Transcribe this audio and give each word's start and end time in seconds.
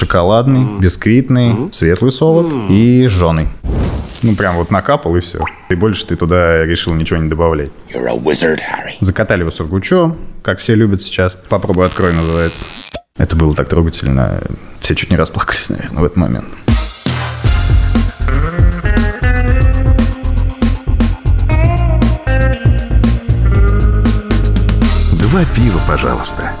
шоколадный, 0.00 0.60
mm. 0.60 0.80
бисквитный, 0.80 1.50
mm. 1.50 1.72
светлый 1.72 2.10
солод 2.10 2.46
mm. 2.46 2.68
и 2.70 3.06
жженый. 3.06 3.48
Ну, 4.22 4.34
прям 4.34 4.56
вот 4.56 4.70
накапал 4.70 5.14
и 5.16 5.20
все. 5.20 5.40
И 5.68 5.74
больше 5.74 6.06
ты 6.06 6.16
туда 6.16 6.64
решил 6.64 6.94
ничего 6.94 7.18
не 7.20 7.28
добавлять. 7.28 7.70
You're 7.92 8.08
a 8.08 8.16
wizard, 8.16 8.58
Harry. 8.58 8.94
Закатали 9.00 9.40
его 9.40 9.50
сургучом, 9.50 10.16
как 10.42 10.58
все 10.58 10.74
любят 10.74 11.02
сейчас. 11.02 11.36
Попробуй 11.48 11.86
открой, 11.86 12.14
называется. 12.14 12.66
Это 13.18 13.36
было 13.36 13.54
так 13.54 13.68
трогательно. 13.68 14.40
Все 14.80 14.94
чуть 14.94 15.10
не 15.10 15.16
расплакались, 15.16 15.68
наверное, 15.68 16.00
в 16.00 16.04
этот 16.04 16.16
момент. 16.16 16.46
Два 25.12 25.44
пива, 25.54 25.80
пожалуйста. 25.86 26.52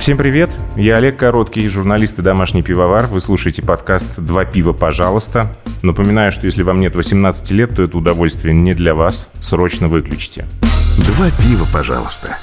Всем 0.00 0.16
привет, 0.16 0.50
я 0.76 0.96
Олег 0.96 1.16
Короткий, 1.16 1.68
журналист 1.68 2.18
и 2.18 2.22
домашний 2.22 2.62
пивовар. 2.62 3.08
Вы 3.08 3.20
слушаете 3.20 3.62
подкаст 3.62 4.18
«Два 4.18 4.44
пива, 4.44 4.72
пожалуйста». 4.72 5.52
Напоминаю, 5.82 6.30
что 6.30 6.46
если 6.46 6.62
вам 6.62 6.80
нет 6.80 6.94
18 6.94 7.50
лет, 7.50 7.74
то 7.74 7.82
это 7.82 7.98
удовольствие 7.98 8.54
не 8.54 8.74
для 8.74 8.94
вас. 8.94 9.30
Срочно 9.40 9.88
выключите. 9.88 10.46
Два 10.98 11.26
пива, 11.30 11.66
пожалуйста. 11.72 12.38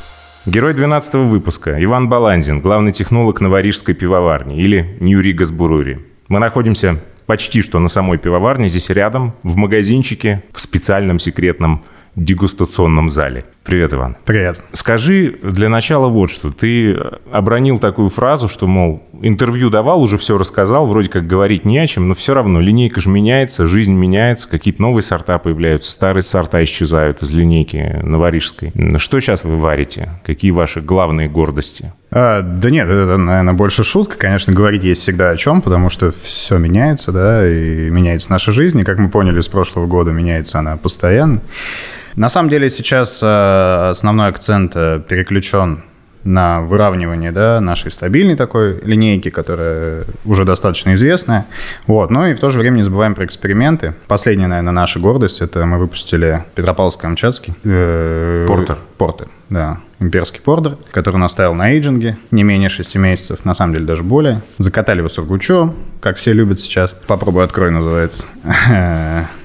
Герой 0.46 0.74
12 0.74 1.14
выпуска 1.16 1.82
Иван 1.84 2.10
Баландин, 2.10 2.60
главный 2.60 2.92
технолог 2.92 3.42
Новорижской 3.42 3.96
пивоварни 3.96 4.62
или 4.62 4.98
Нью-Ригас 5.00 5.52
Бурури. 5.52 6.00
Мы 6.28 6.40
находимся 6.40 7.02
почти 7.26 7.62
что 7.62 7.80
на 7.80 7.88
самой 7.88 8.18
пивоварне, 8.18 8.68
здесь 8.68 8.90
рядом, 8.90 9.34
в 9.44 9.56
магазинчике, 9.56 10.44
в 10.54 10.62
специальном 10.62 11.20
секретном 11.20 11.84
дегустационном 12.16 13.10
зале. 13.10 13.46
Привет, 13.64 13.94
Иван. 13.94 14.16
Привет. 14.26 14.62
Скажи 14.74 15.38
для 15.42 15.70
начала 15.70 16.08
вот 16.08 16.30
что. 16.30 16.52
Ты 16.52 16.96
обронил 17.32 17.80
такую 17.80 18.10
фразу, 18.10 18.48
что, 18.48 18.68
мол, 18.68 19.04
интервью 19.22 19.70
давал, 19.70 20.02
уже 20.02 20.18
все 20.18 20.38
рассказал, 20.38 20.86
вроде 20.86 21.10
как 21.10 21.28
говорить 21.28 21.66
не 21.66 21.80
о 21.80 21.88
чем, 21.88 22.08
но 22.08 22.14
все 22.14 22.34
равно 22.34 22.62
линейка 22.62 23.02
же 23.02 23.10
меняется, 23.10 23.68
жизнь 23.68 23.94
меняется, 23.94 24.48
какие-то 24.50 24.82
новые 24.82 25.02
сорта 25.02 25.40
появляются, 25.40 25.92
старые 25.92 26.24
сорта 26.24 26.64
исчезают 26.64 27.22
из 27.22 27.34
линейки 27.34 28.00
новорижской. 28.04 28.72
Что 28.98 29.20
сейчас 29.20 29.44
вы 29.44 29.58
варите? 29.58 30.12
Какие 30.24 30.52
ваши 30.52 30.82
главные 30.82 31.28
гордости? 31.28 31.92
А, 32.12 32.42
да 32.42 32.70
нет, 32.70 32.88
это, 32.88 33.18
наверное, 33.18 33.54
больше 33.54 33.84
шутка. 33.84 34.16
Конечно, 34.18 34.54
говорить 34.54 34.84
есть 34.84 35.02
всегда 35.02 35.32
о 35.32 35.38
чем, 35.38 35.62
потому 35.62 35.90
что 35.90 36.14
все 36.22 36.58
меняется, 36.58 37.12
да, 37.12 37.46
и 37.46 37.90
меняется 37.90 38.32
наша 38.32 38.52
жизнь. 38.52 38.80
И, 38.80 38.84
как 38.84 39.00
мы 39.00 39.10
поняли, 39.10 39.42
с 39.42 39.48
прошлого 39.48 39.88
года 39.88 40.12
меняется 40.12 40.60
она 40.60 40.78
постоянно. 40.78 41.42
На 42.16 42.30
самом 42.30 42.50
деле 42.50 42.70
сейчас 42.70 43.20
э, 43.22 43.90
основной 43.90 44.28
акцент 44.30 44.72
э, 44.76 45.02
переключен 45.08 45.84
на 46.24 46.62
выравнивание 46.62 47.32
да, 47.32 47.62
нашей 47.62 47.92
стабильной 47.92 48.36
такой 48.36 48.80
линейки, 48.82 49.30
которая 49.30 50.06
уже 50.26 50.44
достаточно 50.44 50.96
известная. 50.96 51.46
Вот. 51.88 52.10
Ну 52.10 52.26
и 52.26 52.34
в 52.34 52.40
то 52.40 52.50
же 52.50 52.60
время 52.60 52.78
не 52.78 52.84
забываем 52.84 53.16
про 53.16 53.26
эксперименты. 53.26 53.94
Последняя, 54.08 54.48
наверное, 54.48 54.74
наша 54.74 55.00
гордость– 55.00 55.42
это 55.42 55.66
мы 55.66 55.78
выпустили 55.78 56.44
Петропавловск-Камчатский. 56.56 57.54
Э, 57.64 58.46
портер. 58.48 58.78
Портер, 58.98 59.28
да. 59.50 59.80
Имперский 60.00 60.42
пордер, 60.42 60.78
который 60.92 61.18
наставил 61.18 61.54
на 61.54 61.72
эйджинге 61.72 62.18
не 62.32 62.44
менее 62.44 62.70
6 62.70 62.96
месяцев, 62.96 63.46
на 63.46 63.54
самом 63.54 63.74
деле 63.74 63.86
даже 63.86 64.04
более. 64.04 64.42
Закатали 64.58 65.00
его 65.00 65.10
сургучом, 65.10 65.76
как 66.02 66.18
все 66.18 66.34
любят 66.34 66.60
сейчас. 66.60 66.94
Попробуй 67.08 67.44
открой, 67.44 67.72
называется. 67.72 68.26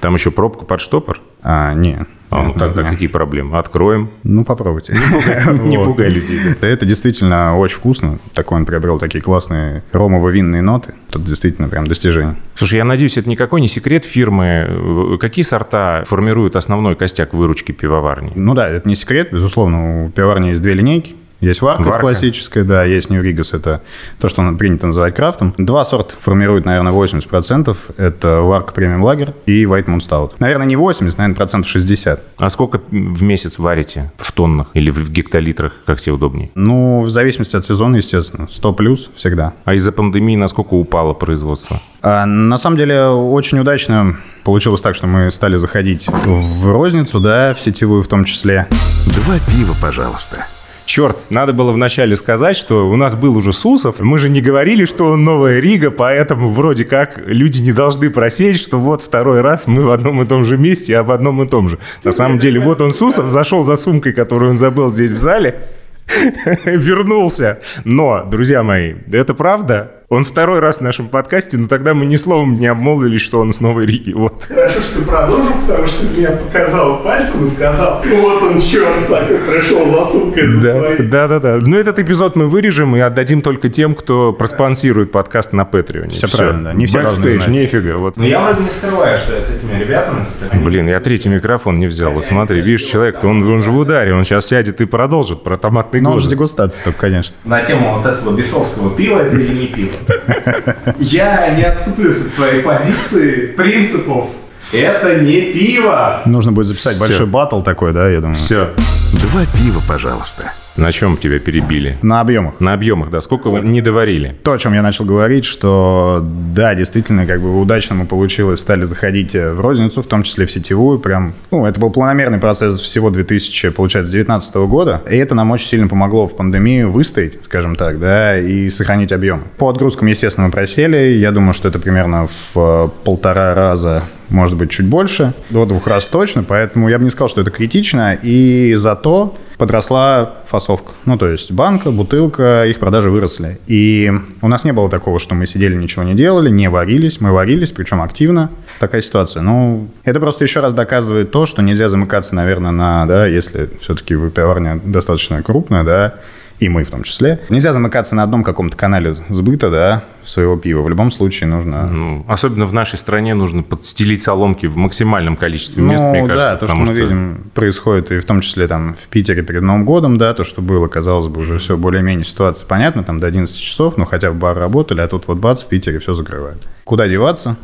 Там 0.01 0.13
еще 0.13 0.31
пробка 0.31 0.65
под 0.65 0.81
штопор? 0.81 1.19
А, 1.43 1.73
нет. 1.73 2.07
А, 2.31 2.43
ну 2.43 2.53
тогда 2.53 2.83
какие 2.83 3.09
проблемы? 3.09 3.57
Откроем. 3.57 4.09
Ну, 4.23 4.45
попробуйте. 4.45 4.93
Не 4.93 5.77
пугай 5.83 6.09
людей. 6.13 6.39
Это 6.61 6.85
действительно 6.85 7.57
очень 7.57 7.75
вкусно. 7.77 8.19
Такой 8.33 8.57
он 8.57 8.65
приобрел 8.65 8.99
такие 8.99 9.21
классные 9.21 9.83
ромово-винные 9.91 10.61
ноты. 10.61 10.93
Тут 11.09 11.25
действительно 11.25 11.67
прям 11.67 11.87
достижение. 11.87 12.37
Слушай, 12.55 12.77
я 12.77 12.85
надеюсь, 12.85 13.17
это 13.17 13.29
никакой 13.29 13.59
не 13.59 13.67
секрет 13.67 14.05
фирмы. 14.05 15.17
Какие 15.19 15.43
сорта 15.43 16.03
формируют 16.07 16.55
основной 16.55 16.95
костяк 16.95 17.33
выручки 17.33 17.73
пивоварни? 17.73 18.31
Ну 18.35 18.53
да, 18.53 18.69
это 18.69 18.87
не 18.87 18.95
секрет. 18.95 19.29
Безусловно, 19.33 20.05
у 20.05 20.09
пивоварни 20.09 20.49
есть 20.49 20.61
две 20.61 20.73
линейки. 20.73 21.15
Есть 21.41 21.61
варка, 21.63 21.81
варка. 21.81 22.01
классическая, 22.01 22.63
да, 22.63 22.83
есть 22.83 23.09
New 23.09 23.21
Rigas, 23.21 23.55
это 23.55 23.81
то, 24.19 24.29
что 24.29 24.49
принято 24.53 24.85
называть 24.85 25.15
крафтом. 25.15 25.55
Два 25.57 25.83
сорта 25.83 26.13
формируют, 26.19 26.65
наверное, 26.65 26.93
80%. 26.93 27.75
Это 27.97 28.41
варка 28.41 28.73
премиум 28.73 29.03
лагер 29.03 29.33
и 29.47 29.63
White 29.63 29.85
Moon 29.85 29.97
Stout. 29.97 30.33
Наверное, 30.37 30.67
не 30.67 30.75
80, 30.75 31.17
наверное, 31.17 31.35
процентов 31.35 31.69
60. 31.71 32.21
А 32.37 32.49
сколько 32.51 32.79
в 32.91 33.23
месяц 33.23 33.57
варите? 33.57 34.11
В 34.17 34.31
тоннах 34.31 34.67
или 34.75 34.91
в 34.91 35.09
гектолитрах? 35.09 35.73
Как 35.85 35.99
тебе 35.99 36.13
удобнее? 36.13 36.51
Ну, 36.53 37.01
в 37.01 37.09
зависимости 37.09 37.55
от 37.55 37.65
сезона, 37.65 37.95
естественно. 37.95 38.47
100 38.49 38.73
плюс 38.73 39.09
всегда. 39.15 39.53
А 39.65 39.73
из-за 39.73 39.91
пандемии 39.91 40.35
насколько 40.35 40.75
упало 40.75 41.13
производство? 41.13 41.81
А, 42.03 42.25
на 42.27 42.57
самом 42.59 42.77
деле, 42.77 43.05
очень 43.07 43.57
удачно 43.59 44.17
получилось 44.43 44.81
так, 44.81 44.93
что 44.95 45.07
мы 45.07 45.31
стали 45.31 45.55
заходить 45.55 46.07
в 46.07 46.71
розницу, 46.71 47.19
да, 47.19 47.55
в 47.55 47.59
сетевую 47.59 48.03
в 48.03 48.07
том 48.07 48.25
числе. 48.25 48.67
Два 49.07 49.35
пива, 49.49 49.73
пожалуйста. 49.81 50.45
Черт, 50.85 51.17
надо 51.29 51.53
было 51.53 51.71
вначале 51.71 52.15
сказать, 52.15 52.57
что 52.57 52.89
у 52.89 52.95
нас 52.95 53.15
был 53.15 53.37
уже 53.37 53.53
Сусов. 53.53 53.99
Мы 53.99 54.17
же 54.17 54.29
не 54.29 54.41
говорили, 54.41 54.85
что 54.85 55.11
он 55.11 55.23
новая 55.23 55.59
Рига, 55.59 55.91
поэтому 55.91 56.49
вроде 56.49 56.85
как 56.85 57.17
люди 57.25 57.61
не 57.61 57.71
должны 57.71 58.09
просеять, 58.09 58.59
что 58.59 58.77
вот 58.77 59.01
второй 59.01 59.41
раз 59.41 59.67
мы 59.67 59.83
в 59.83 59.91
одном 59.91 60.21
и 60.21 60.25
том 60.25 60.43
же 60.43 60.57
месте, 60.57 60.97
а 60.97 61.03
в 61.03 61.11
одном 61.11 61.41
и 61.43 61.47
том 61.47 61.69
же. 61.69 61.77
На 62.03 62.11
самом 62.11 62.39
деле, 62.39 62.59
вот 62.59 62.81
он 62.81 62.91
Сусов, 62.91 63.29
зашел 63.29 63.63
за 63.63 63.77
сумкой, 63.77 64.13
которую 64.13 64.51
он 64.51 64.57
забыл 64.57 64.91
здесь 64.91 65.11
в 65.11 65.19
зале, 65.19 65.61
вернулся. 66.65 67.59
Но, 67.85 68.25
друзья 68.25 68.63
мои, 68.63 68.95
это 69.11 69.33
правда? 69.33 70.00
Он 70.11 70.25
второй 70.25 70.59
раз 70.59 70.79
в 70.79 70.81
нашем 70.81 71.07
подкасте, 71.07 71.57
но 71.57 71.69
тогда 71.69 71.93
мы 71.93 72.05
ни 72.05 72.17
словом 72.17 72.55
не 72.55 72.67
обмолвились, 72.67 73.21
что 73.21 73.39
он 73.39 73.53
с 73.53 73.61
Новой 73.61 73.85
Риги. 73.85 74.11
Вот. 74.11 74.43
Хорошо, 74.43 74.81
что 74.81 74.99
ты 74.99 75.05
продолжил, 75.05 75.53
потому 75.61 75.87
что 75.87 76.05
меня 76.05 76.31
показал 76.31 77.01
пальцем 77.01 77.45
и 77.45 77.49
сказал, 77.49 78.03
вот 78.03 78.43
он, 78.43 78.59
черт, 78.59 79.07
так 79.07 79.31
и 79.31 79.35
пришел 79.35 79.89
за 79.89 80.05
сумкой 80.05 80.47
за 80.47 80.61
да, 80.61 80.79
своей. 80.79 81.01
Да, 81.03 81.27
да, 81.29 81.39
да. 81.39 81.59
Но 81.61 81.77
этот 81.79 81.97
эпизод 81.99 82.35
мы 82.35 82.49
вырежем 82.49 82.93
и 82.97 82.99
отдадим 82.99 83.41
только 83.41 83.69
тем, 83.69 83.95
кто 83.95 84.33
проспонсирует 84.33 85.13
подкаст 85.13 85.53
на 85.53 85.63
Патреоне. 85.63 86.09
Все, 86.09 86.27
все 86.27 86.37
правильно, 86.37 86.73
не 86.73 86.87
все 86.87 87.03
Бэкстейдж, 87.03 87.47
нифига. 87.47 87.95
Вот. 87.95 88.17
Но 88.17 88.25
я 88.25 88.41
вроде 88.41 88.63
не 88.63 88.69
скрываю, 88.69 89.17
что 89.17 89.37
я 89.37 89.41
с 89.41 89.49
этими 89.49 89.79
ребятами... 89.79 90.21
Блин, 90.61 90.89
я 90.89 90.99
третий 90.99 91.29
микрофон 91.29 91.79
не 91.79 91.87
взял. 91.87 92.11
Вот 92.11 92.25
смотри, 92.25 92.59
видишь, 92.59 92.83
человек, 92.83 93.23
он, 93.23 93.49
он 93.49 93.61
же 93.61 93.71
в 93.71 93.77
ударе, 93.77 94.13
он 94.13 94.25
сейчас 94.25 94.47
сядет 94.47 94.81
и 94.81 94.85
продолжит 94.85 95.41
про 95.41 95.55
томатный 95.55 96.01
Ну, 96.01 96.11
он 96.11 96.19
же 96.19 96.27
дегустация 96.27 96.83
только, 96.83 96.99
конечно. 96.99 97.33
На 97.45 97.61
тему 97.61 97.95
вот 97.95 98.05
этого 98.05 98.35
бесовского 98.35 98.93
пива 98.93 99.19
это 99.19 99.37
или 99.37 99.57
не 99.57 99.67
пиво. 99.67 100.00
Я 100.99 101.53
не 101.55 101.63
отступлюсь 101.63 102.21
от 102.25 102.33
своей 102.33 102.61
позиции, 102.61 103.47
принципов. 103.47 104.29
Это 104.71 105.19
не 105.19 105.41
пиво. 105.53 106.21
Нужно 106.25 106.51
будет 106.51 106.67
записать 106.67 106.95
Все. 106.95 107.07
большой 107.07 107.25
батл 107.25 107.61
такой, 107.61 107.93
да, 107.93 108.09
я 108.09 108.21
думаю. 108.21 108.37
Все. 108.37 108.69
Два 109.13 109.45
пива, 109.53 109.81
пожалуйста. 109.87 110.53
На 110.77 110.91
чем 110.91 111.17
тебя 111.17 111.39
перебили? 111.39 111.97
На 112.01 112.21
объемах. 112.21 112.59
На 112.59 112.73
объемах, 112.73 113.09
да. 113.09 113.21
Сколько 113.21 113.49
вы 113.49 113.59
не 113.61 113.81
доварили? 113.81 114.35
То, 114.43 114.53
о 114.53 114.57
чем 114.57 114.73
я 114.73 114.81
начал 114.81 115.05
говорить, 115.05 115.45
что 115.45 116.23
да, 116.23 116.75
действительно, 116.75 117.25
как 117.25 117.41
бы 117.41 117.59
удачно 117.59 117.95
мы 117.95 118.05
получилось, 118.05 118.61
стали 118.61 118.85
заходить 118.85 119.33
в 119.33 119.59
розницу, 119.59 120.01
в 120.01 120.07
том 120.07 120.23
числе 120.23 120.45
в 120.45 120.51
сетевую, 120.51 120.99
прям, 120.99 121.33
ну, 121.51 121.65
это 121.65 121.79
был 121.79 121.91
планомерный 121.91 122.39
процесс 122.39 122.79
всего 122.79 123.09
2000, 123.09 123.69
получается, 123.69 124.11
2019 124.11 124.55
года, 124.67 125.01
и 125.09 125.17
это 125.17 125.35
нам 125.35 125.51
очень 125.51 125.67
сильно 125.67 125.87
помогло 125.87 126.27
в 126.27 126.35
пандемию 126.35 126.91
выстоять, 126.91 127.43
скажем 127.43 127.75
так, 127.75 127.99
да, 127.99 128.37
и 128.37 128.69
сохранить 128.69 129.11
объем. 129.11 129.43
По 129.57 129.69
отгрузкам, 129.69 130.07
естественно, 130.07 130.47
мы 130.47 130.51
просели, 130.51 131.17
я 131.17 131.31
думаю, 131.31 131.53
что 131.53 131.67
это 131.67 131.79
примерно 131.79 132.27
в 132.27 132.51
э, 132.55 132.89
полтора 133.03 133.53
раза 133.53 134.03
может 134.31 134.57
быть, 134.57 134.71
чуть 134.71 134.87
больше, 134.87 135.33
до 135.49 135.65
двух 135.65 135.87
раз 135.87 136.07
точно, 136.07 136.43
поэтому 136.43 136.89
я 136.89 136.97
бы 136.97 137.03
не 137.03 137.09
сказал, 137.09 137.29
что 137.29 137.41
это 137.41 137.51
критично, 137.51 138.17
и 138.21 138.73
зато 138.75 139.37
подросла 139.57 140.37
фасовка. 140.47 140.93
Ну, 141.05 141.19
то 141.19 141.27
есть 141.27 141.51
банка, 141.51 141.91
бутылка, 141.91 142.65
их 142.65 142.79
продажи 142.79 143.11
выросли. 143.11 143.59
И 143.67 144.11
у 144.41 144.47
нас 144.47 144.65
не 144.65 144.73
было 144.73 144.89
такого, 144.89 145.19
что 145.19 145.35
мы 145.35 145.45
сидели, 145.45 145.75
ничего 145.75 146.01
не 146.01 146.15
делали, 146.15 146.49
не 146.49 146.67
варились. 146.67 147.21
Мы 147.21 147.31
варились, 147.31 147.71
причем 147.71 148.01
активно. 148.01 148.49
Такая 148.79 149.01
ситуация. 149.01 149.43
Ну, 149.43 149.87
это 150.03 150.19
просто 150.19 150.45
еще 150.45 150.61
раз 150.61 150.73
доказывает 150.73 151.29
то, 151.29 151.45
что 151.45 151.61
нельзя 151.61 151.89
замыкаться, 151.89 152.33
наверное, 152.33 152.71
на, 152.71 153.05
да, 153.05 153.27
если 153.27 153.69
все-таки 153.81 154.15
пивоварня 154.15 154.81
достаточно 154.83 155.43
крупная, 155.43 155.83
да, 155.83 156.15
и 156.61 156.69
мы 156.69 156.83
в 156.83 156.91
том 156.91 157.01
числе. 157.03 157.39
Нельзя 157.49 157.73
замыкаться 157.73 158.15
на 158.15 158.21
одном 158.21 158.43
каком-то 158.43 158.77
канале 158.77 159.15
сбыта, 159.29 159.71
да, 159.71 160.03
своего 160.23 160.55
пива. 160.57 160.83
В 160.83 160.89
любом 160.89 161.09
случае 161.11 161.49
нужно... 161.49 161.87
Ну, 161.87 162.23
особенно 162.27 162.67
в 162.67 162.73
нашей 162.73 162.99
стране 162.99 163.33
нужно 163.33 163.63
подстелить 163.63 164.21
соломки 164.21 164.67
в 164.67 164.77
максимальном 164.77 165.37
количестве 165.37 165.81
мест, 165.81 166.03
ну, 166.03 166.11
мне 166.11 166.27
кажется. 166.27 166.51
да, 166.51 166.57
то, 166.57 166.67
что 166.67 166.75
мы 166.75 166.85
что... 166.85 166.93
видим, 166.93 167.51
происходит 167.55 168.11
и 168.11 168.19
в 168.19 168.25
том 168.25 168.41
числе 168.41 168.67
там 168.67 168.93
в 168.93 169.07
Питере 169.07 169.41
перед 169.41 169.63
Новым 169.63 169.85
годом, 169.85 170.17
да, 170.17 170.35
то, 170.35 170.43
что 170.43 170.61
было, 170.61 170.87
казалось 170.87 171.27
бы, 171.27 171.41
уже 171.41 171.57
все 171.57 171.77
более-менее 171.77 172.25
ситуация 172.25 172.67
понятна, 172.67 173.03
там 173.03 173.19
до 173.19 173.25
11 173.25 173.57
часов, 173.57 173.97
ну, 173.97 174.05
хотя 174.05 174.29
в 174.29 174.35
бар 174.35 174.55
работали, 174.55 175.01
а 175.01 175.07
тут 175.07 175.27
вот 175.27 175.39
бац, 175.39 175.63
в 175.63 175.67
Питере 175.67 175.97
все 175.97 176.13
закрывают. 176.13 176.61
Куда 176.83 177.07
деваться? 177.07 177.57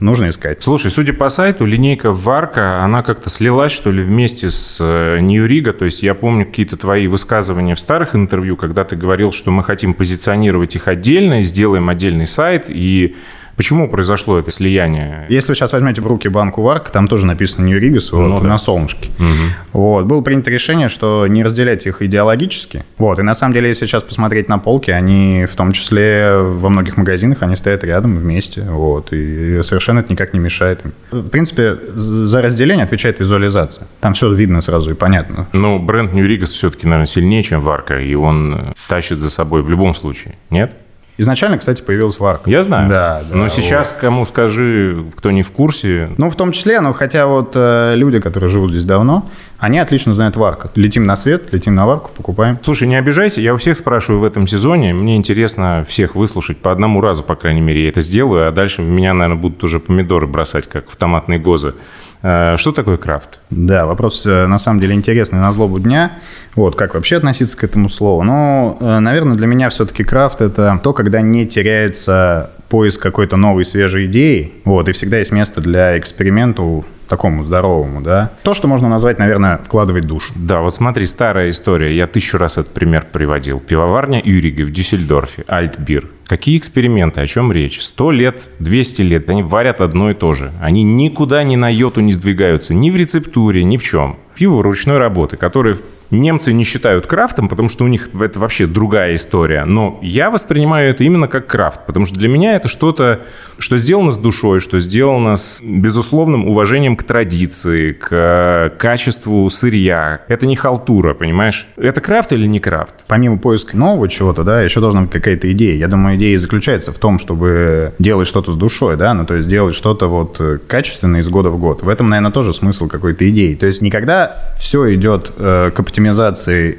Нужно 0.00 0.30
искать. 0.30 0.62
Слушай, 0.62 0.90
судя 0.90 1.12
по 1.12 1.28
сайту, 1.28 1.64
линейка 1.64 2.10
Варка, 2.10 2.82
она 2.82 3.02
как-то 3.02 3.30
слилась, 3.30 3.72
что 3.72 3.92
ли, 3.92 4.02
вместе 4.02 4.50
с 4.50 4.80
New 4.80 5.46
Riga. 5.46 5.72
То 5.72 5.84
есть 5.84 6.02
я 6.02 6.14
помню 6.14 6.46
какие-то 6.46 6.76
твои 6.76 7.06
высказывания 7.06 7.74
в 7.74 7.80
старых 7.80 8.14
интервью, 8.14 8.56
когда 8.56 8.84
ты 8.84 8.96
говорил, 8.96 9.30
что 9.32 9.50
мы 9.50 9.62
хотим 9.62 9.94
позиционировать 9.94 10.74
их 10.76 10.88
отдельно, 10.88 11.42
сделаем 11.42 11.88
отдельный 11.88 12.26
сайт, 12.26 12.66
и 12.68 13.14
Почему 13.60 13.90
произошло 13.90 14.38
это 14.38 14.50
слияние? 14.50 15.26
Если 15.28 15.52
вы 15.52 15.54
сейчас 15.54 15.74
возьмете 15.74 16.00
в 16.00 16.06
руки 16.06 16.28
банку 16.28 16.62
Варк, 16.62 16.88
там 16.88 17.06
тоже 17.06 17.26
написано 17.26 17.66
вот, 17.66 18.10
Ну 18.10 18.40
да. 18.40 18.48
на 18.48 18.56
солнышке. 18.56 19.10
Мгм. 19.18 19.52
Вот. 19.74 20.06
Было 20.06 20.22
принято 20.22 20.50
решение, 20.50 20.88
что 20.88 21.26
не 21.26 21.44
разделять 21.44 21.86
их 21.86 22.00
идеологически. 22.00 22.86
Вот. 22.96 23.18
И 23.18 23.22
на 23.22 23.34
самом 23.34 23.52
деле, 23.52 23.68
если 23.68 23.84
сейчас 23.84 24.02
посмотреть 24.02 24.48
на 24.48 24.58
полки, 24.58 24.90
они 24.90 25.44
в 25.44 25.54
том 25.56 25.72
числе 25.72 26.38
во 26.38 26.70
многих 26.70 26.96
магазинах, 26.96 27.42
они 27.42 27.54
стоят 27.54 27.84
рядом 27.84 28.16
вместе. 28.16 28.62
Вот. 28.62 29.12
И 29.12 29.62
совершенно 29.62 29.98
это 29.98 30.10
никак 30.10 30.32
не 30.32 30.40
мешает 30.40 30.80
им. 30.86 30.92
В 31.10 31.28
принципе, 31.28 31.76
за 31.94 32.40
разделение 32.40 32.84
отвечает 32.84 33.20
визуализация. 33.20 33.86
Там 34.00 34.14
все 34.14 34.32
видно 34.32 34.62
сразу 34.62 34.92
и 34.92 34.94
понятно. 34.94 35.48
Ну, 35.52 35.78
бренд 35.78 36.14
New 36.14 36.26
Rigas 36.26 36.46
все-таки, 36.46 36.86
наверное, 36.86 37.04
сильнее, 37.04 37.42
чем 37.42 37.60
Варка, 37.60 38.00
и 38.00 38.14
он 38.14 38.54
э, 38.54 38.72
тащит 38.88 39.18
за 39.18 39.28
собой 39.28 39.60
в 39.60 39.68
любом 39.68 39.94
случае. 39.94 40.36
Нет? 40.48 40.72
Изначально, 41.20 41.58
кстати, 41.58 41.82
появилась 41.82 42.18
Варк. 42.18 42.46
Я 42.46 42.62
знаю. 42.62 42.88
Да, 42.88 43.20
да. 43.28 43.36
Но 43.36 43.42
вот. 43.42 43.52
сейчас, 43.52 43.92
кому 43.92 44.24
скажи, 44.24 45.04
кто 45.18 45.30
не 45.30 45.42
в 45.42 45.50
курсе, 45.50 46.08
Ну, 46.16 46.30
в 46.30 46.34
том 46.34 46.50
числе, 46.50 46.80
ну, 46.80 46.94
хотя 46.94 47.26
вот 47.26 47.52
э, 47.54 47.92
люди, 47.94 48.20
которые 48.20 48.48
живут 48.48 48.70
здесь 48.70 48.86
давно, 48.86 49.28
они 49.58 49.78
отлично 49.78 50.14
знают 50.14 50.36
Варку. 50.36 50.70
Летим 50.76 51.04
на 51.04 51.16
свет, 51.16 51.52
летим 51.52 51.74
на 51.74 51.84
Варку, 51.84 52.10
покупаем. 52.16 52.58
Слушай, 52.64 52.88
не 52.88 52.96
обижайся, 52.96 53.42
я 53.42 53.52
у 53.52 53.58
всех 53.58 53.76
спрашиваю 53.76 54.20
в 54.20 54.24
этом 54.24 54.46
сезоне. 54.46 54.94
Мне 54.94 55.16
интересно 55.16 55.84
всех 55.86 56.14
выслушать 56.14 56.56
по 56.56 56.72
одному 56.72 57.02
разу, 57.02 57.22
по 57.22 57.34
крайней 57.34 57.60
мере, 57.60 57.82
я 57.82 57.90
это 57.90 58.00
сделаю, 58.00 58.48
а 58.48 58.50
дальше 58.50 58.80
меня, 58.80 59.12
наверное, 59.12 59.38
будут 59.38 59.62
уже 59.62 59.78
помидоры 59.78 60.26
бросать, 60.26 60.68
как 60.68 60.88
в 60.88 60.96
томатные 60.96 61.38
гозы. 61.38 61.74
Э, 62.22 62.56
Что 62.56 62.72
такое 62.72 62.96
крафт? 62.96 63.40
Да, 63.50 63.86
вопрос 63.86 64.26
э, 64.26 64.46
на 64.46 64.58
самом 64.58 64.80
деле 64.80 64.94
интересный 64.94 65.38
на 65.38 65.52
злобу 65.52 65.78
дня. 65.78 66.12
Вот, 66.54 66.76
как 66.76 66.94
вообще 66.94 67.16
относиться 67.16 67.56
к 67.56 67.64
этому 67.64 67.88
слову? 67.88 68.22
Ну, 68.22 68.76
э, 68.80 68.98
наверное, 68.98 69.36
для 69.36 69.46
меня 69.46 69.70
все-таки 69.70 70.04
крафт– 70.04 70.40
это 70.42 70.78
то, 70.82 70.92
когда 70.92 71.20
не 71.20 71.46
теряется 71.46 72.50
поиск 72.68 73.02
какой-то 73.02 73.36
новой, 73.36 73.64
свежей 73.64 74.06
идеи, 74.06 74.52
вот, 74.64 74.88
и 74.88 74.92
всегда 74.92 75.18
есть 75.18 75.32
место 75.32 75.60
для 75.60 75.98
эксперименту 75.98 76.84
такому 77.10 77.44
здоровому, 77.44 78.00
да. 78.00 78.30
То, 78.44 78.54
что 78.54 78.68
можно 78.68 78.88
назвать, 78.88 79.18
наверное, 79.18 79.58
вкладывать 79.58 80.06
душу. 80.06 80.32
Да, 80.36 80.60
вот 80.60 80.72
смотри, 80.72 81.04
старая 81.06 81.50
история. 81.50 81.94
Я 81.94 82.06
тысячу 82.06 82.38
раз 82.38 82.56
этот 82.56 82.72
пример 82.72 83.06
приводил. 83.12 83.58
Пивоварня 83.58 84.22
Юрига 84.24 84.62
в 84.62 84.70
Дюссельдорфе, 84.70 85.44
Альтбир. 85.48 86.08
Какие 86.26 86.56
эксперименты, 86.56 87.20
о 87.20 87.26
чем 87.26 87.50
речь? 87.50 87.80
Сто 87.80 88.12
лет, 88.12 88.48
200 88.60 89.02
лет, 89.02 89.28
они 89.28 89.42
варят 89.42 89.80
одно 89.80 90.12
и 90.12 90.14
то 90.14 90.34
же. 90.34 90.52
Они 90.60 90.84
никуда 90.84 91.42
ни 91.42 91.56
на 91.56 91.68
йоту 91.68 92.00
не 92.00 92.12
сдвигаются, 92.12 92.72
ни 92.72 92.90
в 92.90 92.96
рецептуре, 92.96 93.64
ни 93.64 93.76
в 93.76 93.82
чем. 93.82 94.16
Пиво 94.36 94.62
ручной 94.62 94.98
работы, 94.98 95.36
которое 95.36 95.76
немцы 96.10 96.52
не 96.52 96.64
считают 96.64 97.06
крафтом, 97.06 97.48
потому 97.48 97.68
что 97.68 97.84
у 97.84 97.88
них 97.88 98.10
это 98.20 98.38
вообще 98.38 98.66
другая 98.66 99.14
история. 99.14 99.64
Но 99.64 99.98
я 100.02 100.30
воспринимаю 100.30 100.90
это 100.90 101.04
именно 101.04 101.28
как 101.28 101.46
крафт, 101.46 101.86
потому 101.86 102.06
что 102.06 102.18
для 102.18 102.28
меня 102.28 102.56
это 102.56 102.68
что-то, 102.68 103.20
что 103.58 103.78
сделано 103.78 104.10
с 104.10 104.18
душой, 104.18 104.60
что 104.60 104.80
сделано 104.80 105.36
с 105.36 105.60
безусловным 105.62 106.48
уважением 106.48 106.96
к 106.96 107.02
традиции, 107.04 107.92
к 107.92 108.08
э, 108.10 108.70
качеству 108.78 109.48
сырья. 109.50 110.22
Это 110.28 110.46
не 110.46 110.56
халтура, 110.56 111.14
понимаешь? 111.14 111.66
Это 111.76 112.00
крафт 112.00 112.32
или 112.32 112.46
не 112.46 112.60
крафт? 112.60 112.94
Помимо 113.06 113.38
поиска 113.38 113.76
нового 113.76 114.08
чего-то, 114.08 114.42
да, 114.44 114.62
еще 114.62 114.80
должна 114.80 115.02
быть 115.02 115.10
какая-то 115.10 115.50
идея. 115.52 115.76
Я 115.76 115.88
думаю, 115.88 116.16
идея 116.16 116.38
заключается 116.38 116.92
в 116.92 116.98
том, 116.98 117.18
чтобы 117.18 117.92
делать 117.98 118.26
что-то 118.26 118.52
с 118.52 118.56
душой, 118.56 118.96
да, 118.96 119.14
ну, 119.14 119.26
то 119.26 119.34
есть 119.34 119.48
делать 119.48 119.74
что-то 119.74 120.08
вот 120.08 120.36
э, 120.40 120.58
качественное 120.66 121.20
из 121.20 121.28
года 121.28 121.50
в 121.50 121.58
год. 121.58 121.82
В 121.82 121.88
этом, 121.88 122.08
наверное, 122.08 122.32
тоже 122.32 122.52
смысл 122.52 122.88
какой-то 122.88 123.28
идеи. 123.30 123.54
То 123.54 123.66
есть 123.66 123.80
никогда 123.80 124.54
все 124.58 124.94
идет 124.94 125.32
э, 125.36 125.70
к 125.74 125.80
оптимизации, 125.80 125.99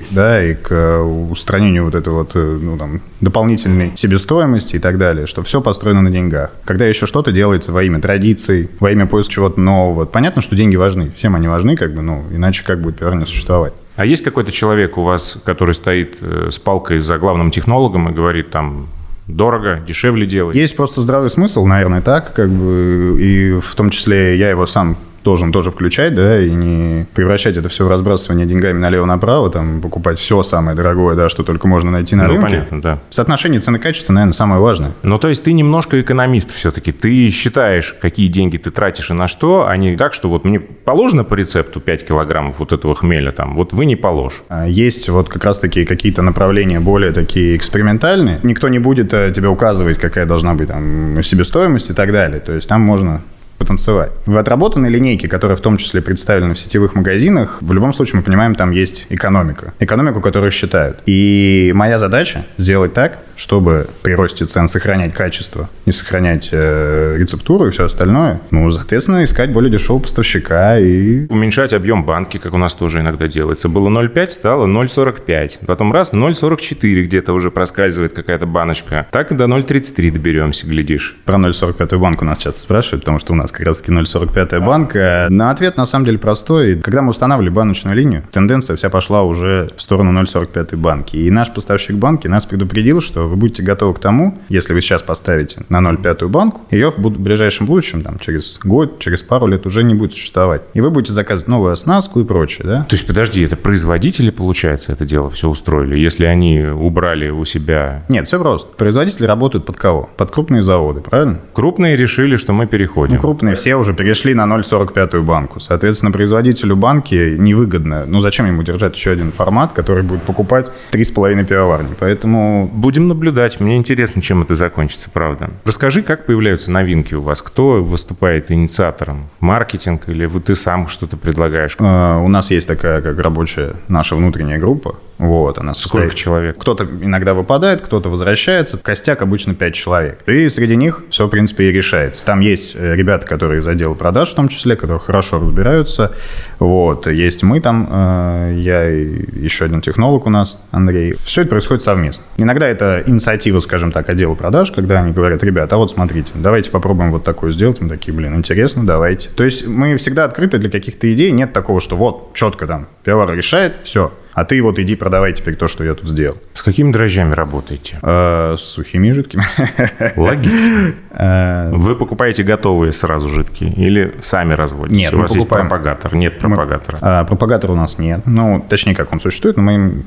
да, 0.10 0.44
и 0.44 0.54
к 0.54 0.72
э, 0.72 1.00
устранению 1.02 1.86
вот 1.86 1.96
этой 1.96 2.12
вот, 2.12 2.32
э, 2.36 2.60
ну, 2.62 2.78
там, 2.78 3.02
дополнительной 3.20 3.94
себестоимости 3.96 4.76
и 4.76 4.80
так 4.80 4.98
далее, 4.98 5.26
что 5.26 5.44
все 5.44 5.62
построено 5.62 6.02
на 6.02 6.12
деньгах. 6.12 6.52
Когда 6.66 6.86
еще 6.86 7.06
что-то 7.06 7.32
делается 7.32 7.72
во 7.72 7.84
имя 7.84 8.02
традиций, 8.02 8.70
во 8.80 8.92
имя 8.92 9.06
поиска 9.06 9.34
чего-то 9.34 9.60
нового. 9.60 10.06
Понятно, 10.06 10.42
что 10.42 10.56
деньги 10.56 10.76
важны, 10.76 11.12
всем 11.16 11.36
они 11.36 11.48
важны, 11.48 11.76
как 11.76 11.94
бы, 11.94 12.02
ну, 12.02 12.24
иначе 12.32 12.64
как 12.66 12.82
будет 12.82 12.98
пивоварня 12.98 13.26
существовать. 13.26 13.74
А 13.96 14.06
есть 14.06 14.24
какой-то 14.24 14.52
человек 14.52 14.98
у 14.98 15.04
вас, 15.04 15.38
который 15.44 15.74
стоит 15.76 16.18
э, 16.22 16.50
с 16.50 16.60
палкой 16.60 17.00
за 17.00 17.18
главным 17.18 17.52
технологом 17.52 18.10
и 18.10 18.14
говорит 18.14 18.50
там 18.50 18.88
дорого, 19.28 19.80
дешевле 19.86 20.26
делать? 20.26 20.56
Есть 20.56 20.76
просто 20.76 21.02
здравый 21.02 21.30
смысл, 21.30 21.66
наверное, 21.66 22.02
так, 22.02 22.34
как 22.34 22.50
бы, 22.50 23.18
и 23.20 23.60
в 23.60 23.76
том 23.76 23.90
числе 23.90 24.38
я 24.38 24.50
его 24.50 24.66
сам 24.66 24.98
должен 25.24 25.52
тоже 25.52 25.72
включать, 25.72 26.16
да, 26.16 26.40
и 26.42 26.50
не 26.52 27.06
превращать 27.14 27.58
это 27.58 27.70
все 27.70 27.86
в 27.86 27.90
разбрасывание 27.90 28.46
деньгами 28.46 28.80
налево-направо, 28.80 29.50
там, 29.50 29.82
покупать 29.82 30.20
все 30.20 30.42
самое 30.44 30.76
дорогое, 30.76 31.16
да, 31.16 31.30
что 31.30 31.44
только 31.44 31.68
можно 31.68 31.92
найти 31.92 32.16
на 32.16 32.24
Ну, 32.24 32.30
рынке. 32.34 32.42
понятно, 32.48 32.82
да. 32.82 33.00
Соотношение 33.10 33.60
цены-качества, 33.62 34.14
наверное, 34.14 34.34
самое 34.34 34.62
важное. 34.62 34.92
Ну, 35.04 35.18
то 35.18 35.28
есть 35.28 35.44
ты 35.44 35.54
немножко 35.54 36.00
экономист 36.02 36.52
все-таки. 36.54 36.92
Ты 36.92 37.30
считаешь, 37.30 37.96
какие 38.02 38.28
деньги 38.28 38.58
ты 38.58 38.72
тратишь 38.72 39.10
и 39.12 39.14
на 39.14 39.28
что, 39.28 39.68
а 39.68 39.78
не 39.78 39.96
так, 39.98 40.14
что 40.14 40.30
вот 40.30 40.46
мне 40.46 40.60
положено 40.60 41.24
по 41.24 41.36
рецепту 41.36 41.80
5 41.80 42.08
килограммов 42.08 42.60
вот 42.60 42.74
этого 42.74 42.96
хмеля, 42.96 43.32
там, 43.32 43.56
вот 43.56 43.74
вы 43.74 43.86
не 43.86 43.96
положь. 43.96 44.44
А 44.50 44.68
Есть 44.68 45.10
вот 45.10 45.30
как 45.30 45.44
раз-таки 45.44 45.86
какие-то 45.86 46.22
направления 46.22 46.80
более 46.80 47.12
такие 47.12 47.56
экспериментальные. 47.56 48.40
Никто 48.44 48.68
не 48.70 48.80
будет 48.80 49.14
э, 49.14 49.32
тебе 49.36 49.48
указывать, 49.48 49.98
какая 49.98 50.26
должна 50.26 50.54
быть 50.54 50.68
там 50.68 51.22
себестоимость 51.24 51.90
и 51.90 51.94
так 51.94 52.12
далее. 52.12 52.40
То 52.40 52.54
есть 52.54 52.68
там 52.68 52.82
можно 52.82 53.22
потанцевать. 53.62 54.12
В 54.26 54.38
отработанной 54.38 54.90
линейке, 54.90 55.28
которая 55.28 55.56
в 55.56 55.62
том 55.62 55.78
числе 55.78 56.02
представлена 56.02 56.56
в 56.56 56.60
сетевых 56.60 56.96
магазинах, 56.96 57.60
в 57.62 57.72
любом 57.74 57.94
случае 57.94 58.18
мы 58.18 58.24
понимаем, 58.24 58.56
там 58.56 58.72
есть 58.72 59.06
экономика. 59.10 59.74
Экономику, 59.80 60.20
которую 60.20 60.50
считают. 60.50 61.00
И 61.06 61.72
моя 61.76 62.00
задача 62.00 62.46
сделать 62.58 62.94
так, 62.94 63.20
чтобы 63.36 63.88
при 64.02 64.14
росте 64.14 64.46
цен 64.46 64.68
сохранять 64.68 65.14
качество, 65.14 65.70
не 65.86 65.94
сохранять 65.94 66.50
э, 66.52 67.16
рецептуру 67.18 67.68
и 67.68 67.72
все 67.72 67.86
остальное. 67.86 68.42
Ну, 68.52 68.72
соответственно, 68.72 69.24
искать 69.24 69.52
более 69.52 69.72
дешевого 69.72 70.02
поставщика 70.02 70.80
и 70.80 71.28
Уменьшать 71.30 71.74
объем 71.74 72.04
банки, 72.06 72.38
как 72.38 72.54
у 72.54 72.58
нас 72.58 72.74
тоже 72.74 73.00
иногда 73.00 73.28
делается. 73.28 73.70
Было 73.70 73.90
0,5, 73.90 74.28
стало 74.30 74.68
0,45. 74.68 75.66
Потом 75.66 75.92
раз, 75.92 76.14
0,44 76.14 77.04
где-то 77.04 77.34
уже 77.34 77.52
проскальзывает 77.52 78.14
какая-то 78.14 78.46
баночка. 78.46 79.08
Так 79.12 79.32
и 79.32 79.36
до 79.36 79.46
0,33 79.46 80.12
доберемся, 80.12 80.68
глядишь. 80.68 81.18
Про 81.26 81.36
0,45 81.36 81.98
банку 81.98 82.26
нас 82.26 82.38
часто 82.38 82.62
спрашивают, 82.62 83.04
потому 83.04 83.20
что 83.20 83.34
у 83.34 83.36
нас 83.36 83.51
как 83.52 83.66
раз-таки 83.66 83.92
0,45 83.92 84.60
банка. 84.66 85.28
На 85.30 85.52
ответ 85.52 85.78
на 85.78 85.86
самом 85.86 86.06
деле 86.06 86.18
простой. 86.18 86.76
Когда 86.76 87.02
мы 87.02 87.10
устанавливали 87.10 87.50
баночную 87.50 87.96
линию, 87.96 88.24
тенденция 88.32 88.76
вся 88.76 88.90
пошла 88.90 89.24
уже 89.24 89.70
в 89.76 89.82
сторону 89.82 90.20
0,45 90.22 90.76
банки. 90.78 91.18
И 91.18 91.30
наш 91.30 91.54
поставщик 91.54 91.96
банки 91.96 92.28
нас 92.28 92.46
предупредил, 92.46 93.02
что 93.02 93.28
вы 93.28 93.36
будете 93.36 93.64
готовы 93.64 93.94
к 93.94 94.00
тому, 94.00 94.38
если 94.50 94.74
вы 94.74 94.82
сейчас 94.82 95.02
поставите 95.02 95.64
на 95.70 95.80
0,5 95.80 96.28
банку, 96.28 96.62
ее 96.72 96.92
в 96.92 97.00
ближайшем 97.00 97.66
будущем, 97.66 98.02
там, 98.02 98.20
через 98.20 98.60
год, 98.64 99.00
через 99.00 99.22
пару 99.22 99.48
лет 99.48 99.66
уже 99.66 99.84
не 99.84 99.94
будет 99.94 100.14
существовать. 100.14 100.62
И 100.74 100.82
вы 100.82 100.92
будете 100.92 101.14
заказывать 101.14 101.48
новую 101.48 101.74
оснастку 101.74 102.20
и 102.20 102.24
прочее, 102.24 102.68
да? 102.68 102.84
То 102.84 102.96
есть, 102.96 103.08
подожди, 103.08 103.44
это 103.44 103.56
производители, 103.56 104.30
получается, 104.30 104.92
это 104.92 105.06
дело 105.06 105.30
все 105.30 105.50
устроили? 105.50 105.98
Если 105.98 106.26
они 106.26 106.62
убрали 106.62 107.30
у 107.30 107.46
себя... 107.46 108.04
Нет, 108.10 108.28
все 108.28 108.40
просто. 108.40 108.70
Производители 108.76 109.26
работают 109.26 109.66
под 109.66 109.78
кого? 109.78 110.10
Под 110.18 110.32
крупные 110.32 110.62
заводы, 110.62 111.02
правильно? 111.02 111.40
Крупные 111.54 111.96
решили, 111.96 112.36
что 112.36 112.54
мы 112.54 112.68
переходим. 112.68 113.16
Ну, 113.16 113.22
крупные 113.32 113.56
все 113.56 113.76
уже 113.76 113.94
перешли 113.94 114.34
на 114.34 114.44
0,45 114.44 115.22
банку. 115.22 115.60
Соответственно, 115.62 116.12
производителю 116.12 116.76
банки 116.76 117.36
невыгодно. 117.38 118.06
Ну, 118.06 118.20
зачем 118.20 118.46
ему 118.46 118.62
держать 118.64 118.96
еще 118.96 119.12
один 119.12 119.32
формат, 119.32 119.72
который 119.72 120.04
будет 120.04 120.24
покупать 120.24 120.70
3,5 120.92 121.46
пивоварни? 121.46 121.96
Поэтому 121.98 122.70
Будем 122.74 123.08
наблюдать. 123.08 123.60
Мне 123.62 123.78
интересно, 123.78 124.22
чем 124.22 124.42
это 124.42 124.56
закончится, 124.56 125.10
правда. 125.10 125.50
Расскажи, 125.66 126.02
как 126.02 126.26
появляются 126.26 126.72
новинки 126.72 127.14
у 127.16 127.22
вас? 127.22 127.42
Кто 127.42 127.82
выступает 127.82 128.52
инициатором? 128.52 129.30
Маркетинг 129.40 130.10
или 130.10 130.26
вы 130.26 130.42
ты 130.42 130.56
сам 130.56 130.88
что-то 130.90 131.16
предлагаешь? 131.16 131.76
э, 131.80 131.84
у 132.18 132.28
нас 132.28 132.52
есть 132.52 132.68
такая 132.68 133.02
как 133.02 133.18
рабочая 133.20 133.74
наша 133.88 134.16
внутренняя 134.16 134.60
группа. 134.60 134.96
Вот, 135.18 135.60
она 135.60 135.76
Сколько 135.76 136.08
состоит- 136.08 136.16
человек? 136.16 136.58
Кто-то 136.58 136.84
иногда 136.84 137.36
выпадает, 137.36 137.82
кто-то 137.82 138.10
возвращается. 138.10 138.78
Костяк 138.78 139.22
обычно 139.22 139.54
5 139.54 139.74
человек. 139.76 140.20
И 140.26 140.50
среди 140.50 140.76
них 140.76 141.04
все, 141.12 141.28
в 141.28 141.30
принципе, 141.30 141.70
и 141.70 141.72
решается. 141.72 142.26
Там 142.26 142.40
есть 142.40 142.76
э, 142.76 142.96
ребята, 143.22 143.28
которые 143.28 143.60
из 143.62 143.68
отдела 143.68 143.94
продаж 143.94 144.32
в 144.32 144.36
том 144.36 144.48
числе, 144.48 144.76
которые 144.76 145.00
хорошо 145.00 145.40
разбираются. 145.40 146.12
Вот. 146.60 147.08
Есть 147.08 147.44
мы 147.44 147.60
там, 147.60 147.88
э, 147.92 148.54
я 148.58 148.90
и 148.90 149.44
еще 149.44 149.66
один 149.66 149.82
технолог 149.82 150.26
у 150.26 150.30
нас, 150.30 150.62
Андрей. 150.72 151.14
Все 151.24 151.42
это 151.42 151.52
происходит 151.52 151.84
совместно. 151.84 152.26
Иногда 152.38 152.68
это 152.68 153.04
инициатива, 153.06 153.60
скажем 153.60 153.92
так, 153.92 154.10
отдела 154.10 154.36
продаж, 154.36 154.72
когда 154.72 155.00
они 155.00 155.12
говорят, 155.12 155.44
ребята, 155.44 155.76
а 155.76 155.78
вот 155.78 155.92
смотрите, 155.92 156.32
давайте 156.36 156.72
попробуем 156.72 157.12
вот 157.12 157.24
такое 157.24 157.52
сделать. 157.52 157.82
Мы 157.82 157.90
такие, 157.90 158.14
блин, 158.14 158.36
интересно, 158.36 158.86
давайте. 158.86 159.30
То 159.30 159.44
есть 159.44 159.68
мы 159.68 159.96
всегда 159.98 160.26
открыты 160.26 160.58
для 160.58 160.70
каких-то 160.70 161.12
идей. 161.14 161.32
Нет 161.32 161.54
такого, 161.54 161.80
что 161.80 161.96
вот, 161.96 162.34
четко 162.34 162.68
там, 162.68 162.88
пивовар 163.04 163.36
решает, 163.36 163.76
все. 163.84 164.12
А 164.34 164.46
ты 164.46 164.62
вот 164.62 164.80
иди 164.80 164.96
продавай 164.96 165.34
теперь 165.34 165.56
то, 165.56 165.68
что 165.68 165.84
я 165.84 165.94
тут 165.94 166.08
сделал. 166.10 166.38
С 166.54 166.64
какими 166.64 166.92
дрожжами 166.92 167.34
работаете? 167.34 168.00
Э, 168.02 168.56
с 168.58 168.62
сухими 168.62 169.08
и 169.08 169.12
жидкими. 169.12 169.44
Логично. 170.18 170.94
Э, 171.12 171.70
Вы 171.74 171.96
покупаете 171.96 172.44
готовые 172.44 172.92
сразу 172.94 173.28
жидкие 173.30 173.72
или 173.74 174.16
сами 174.22 174.54
разводите? 174.54 174.96
Нет, 175.02 175.14
у 175.14 175.18
мы 175.18 175.22
вас 175.24 175.32
есть 175.36 175.46
покупаем. 175.48 175.68
пропагатор? 175.70 176.16
Нет 176.16 176.34
Мы- 176.42 176.50
пропагатора. 176.56 176.98
а, 177.02 177.24
пропагатора 177.26 177.72
у 177.74 177.76
нас 177.76 177.98
нет. 178.00 178.22
Ну, 178.26 178.66
точнее, 178.68 178.96
как 178.96 179.12
он 179.12 179.20
существует, 179.20 179.58
но 179.58 179.64
мы 179.64 179.74
им 179.74 180.04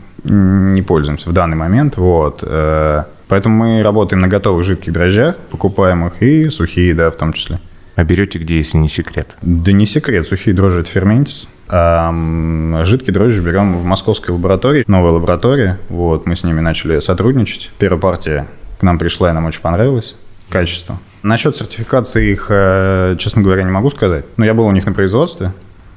не 0.75 0.83
пользуемся 0.83 1.29
в 1.29 1.33
данный 1.33 1.57
момент. 1.57 1.97
Вот. 1.97 2.41
Э, 2.43 3.05
Поэтому 3.27 3.57
мы 3.57 3.83
работаем 3.83 4.21
на 4.21 4.29
готовых 4.29 4.65
жидких 4.65 4.93
дрожжах, 4.93 5.37
покупаем 5.51 6.07
их, 6.07 6.23
и 6.23 6.51
сухие, 6.51 6.95
да, 6.95 7.11
в 7.11 7.17
том 7.17 7.33
числе. 7.33 7.59
А 7.97 8.05
берете 8.05 8.39
где, 8.39 8.57
если 8.57 8.79
не 8.79 8.89
секрет? 8.89 9.37
Да 9.43 9.73
не 9.73 9.87
секрет, 9.87 10.27
сухие 10.27 10.55
дрожжи– 10.55 10.81
это 10.83 10.91
ферментис. 10.91 11.49
Жидкие 11.69 13.13
дрожжи 13.15 13.41
берем 13.41 13.79
в 13.79 13.85
московской 13.85 14.35
лаборатории, 14.35 14.85
новая 14.87 15.13
лаборатория. 15.13 15.79
Вот, 15.89 16.27
мы 16.27 16.35
с 16.37 16.45
ними 16.45 16.61
начали 16.61 17.01
сотрудничать. 17.01 17.71
Первая 17.79 18.01
партия 18.01 18.47
к 18.79 18.83
нам 18.83 18.99
пришла, 18.99 19.31
и 19.31 19.33
нам 19.33 19.47
очень 19.47 19.61
понравилось 19.63 20.17
качество. 20.49 20.99
Насчет 21.23 21.57
сертификации 21.57 22.33
их, 22.33 22.47
э, 22.51 23.17
честно 23.19 23.43
говоря, 23.43 23.63
не 23.63 23.71
могу 23.71 23.91
сказать. 23.91 24.27
Но 24.37 24.45
я 24.45 24.55
был 24.55 24.67
у 24.67 24.73
них 24.73 24.85
на 24.85 24.93
производстве, 24.93 25.53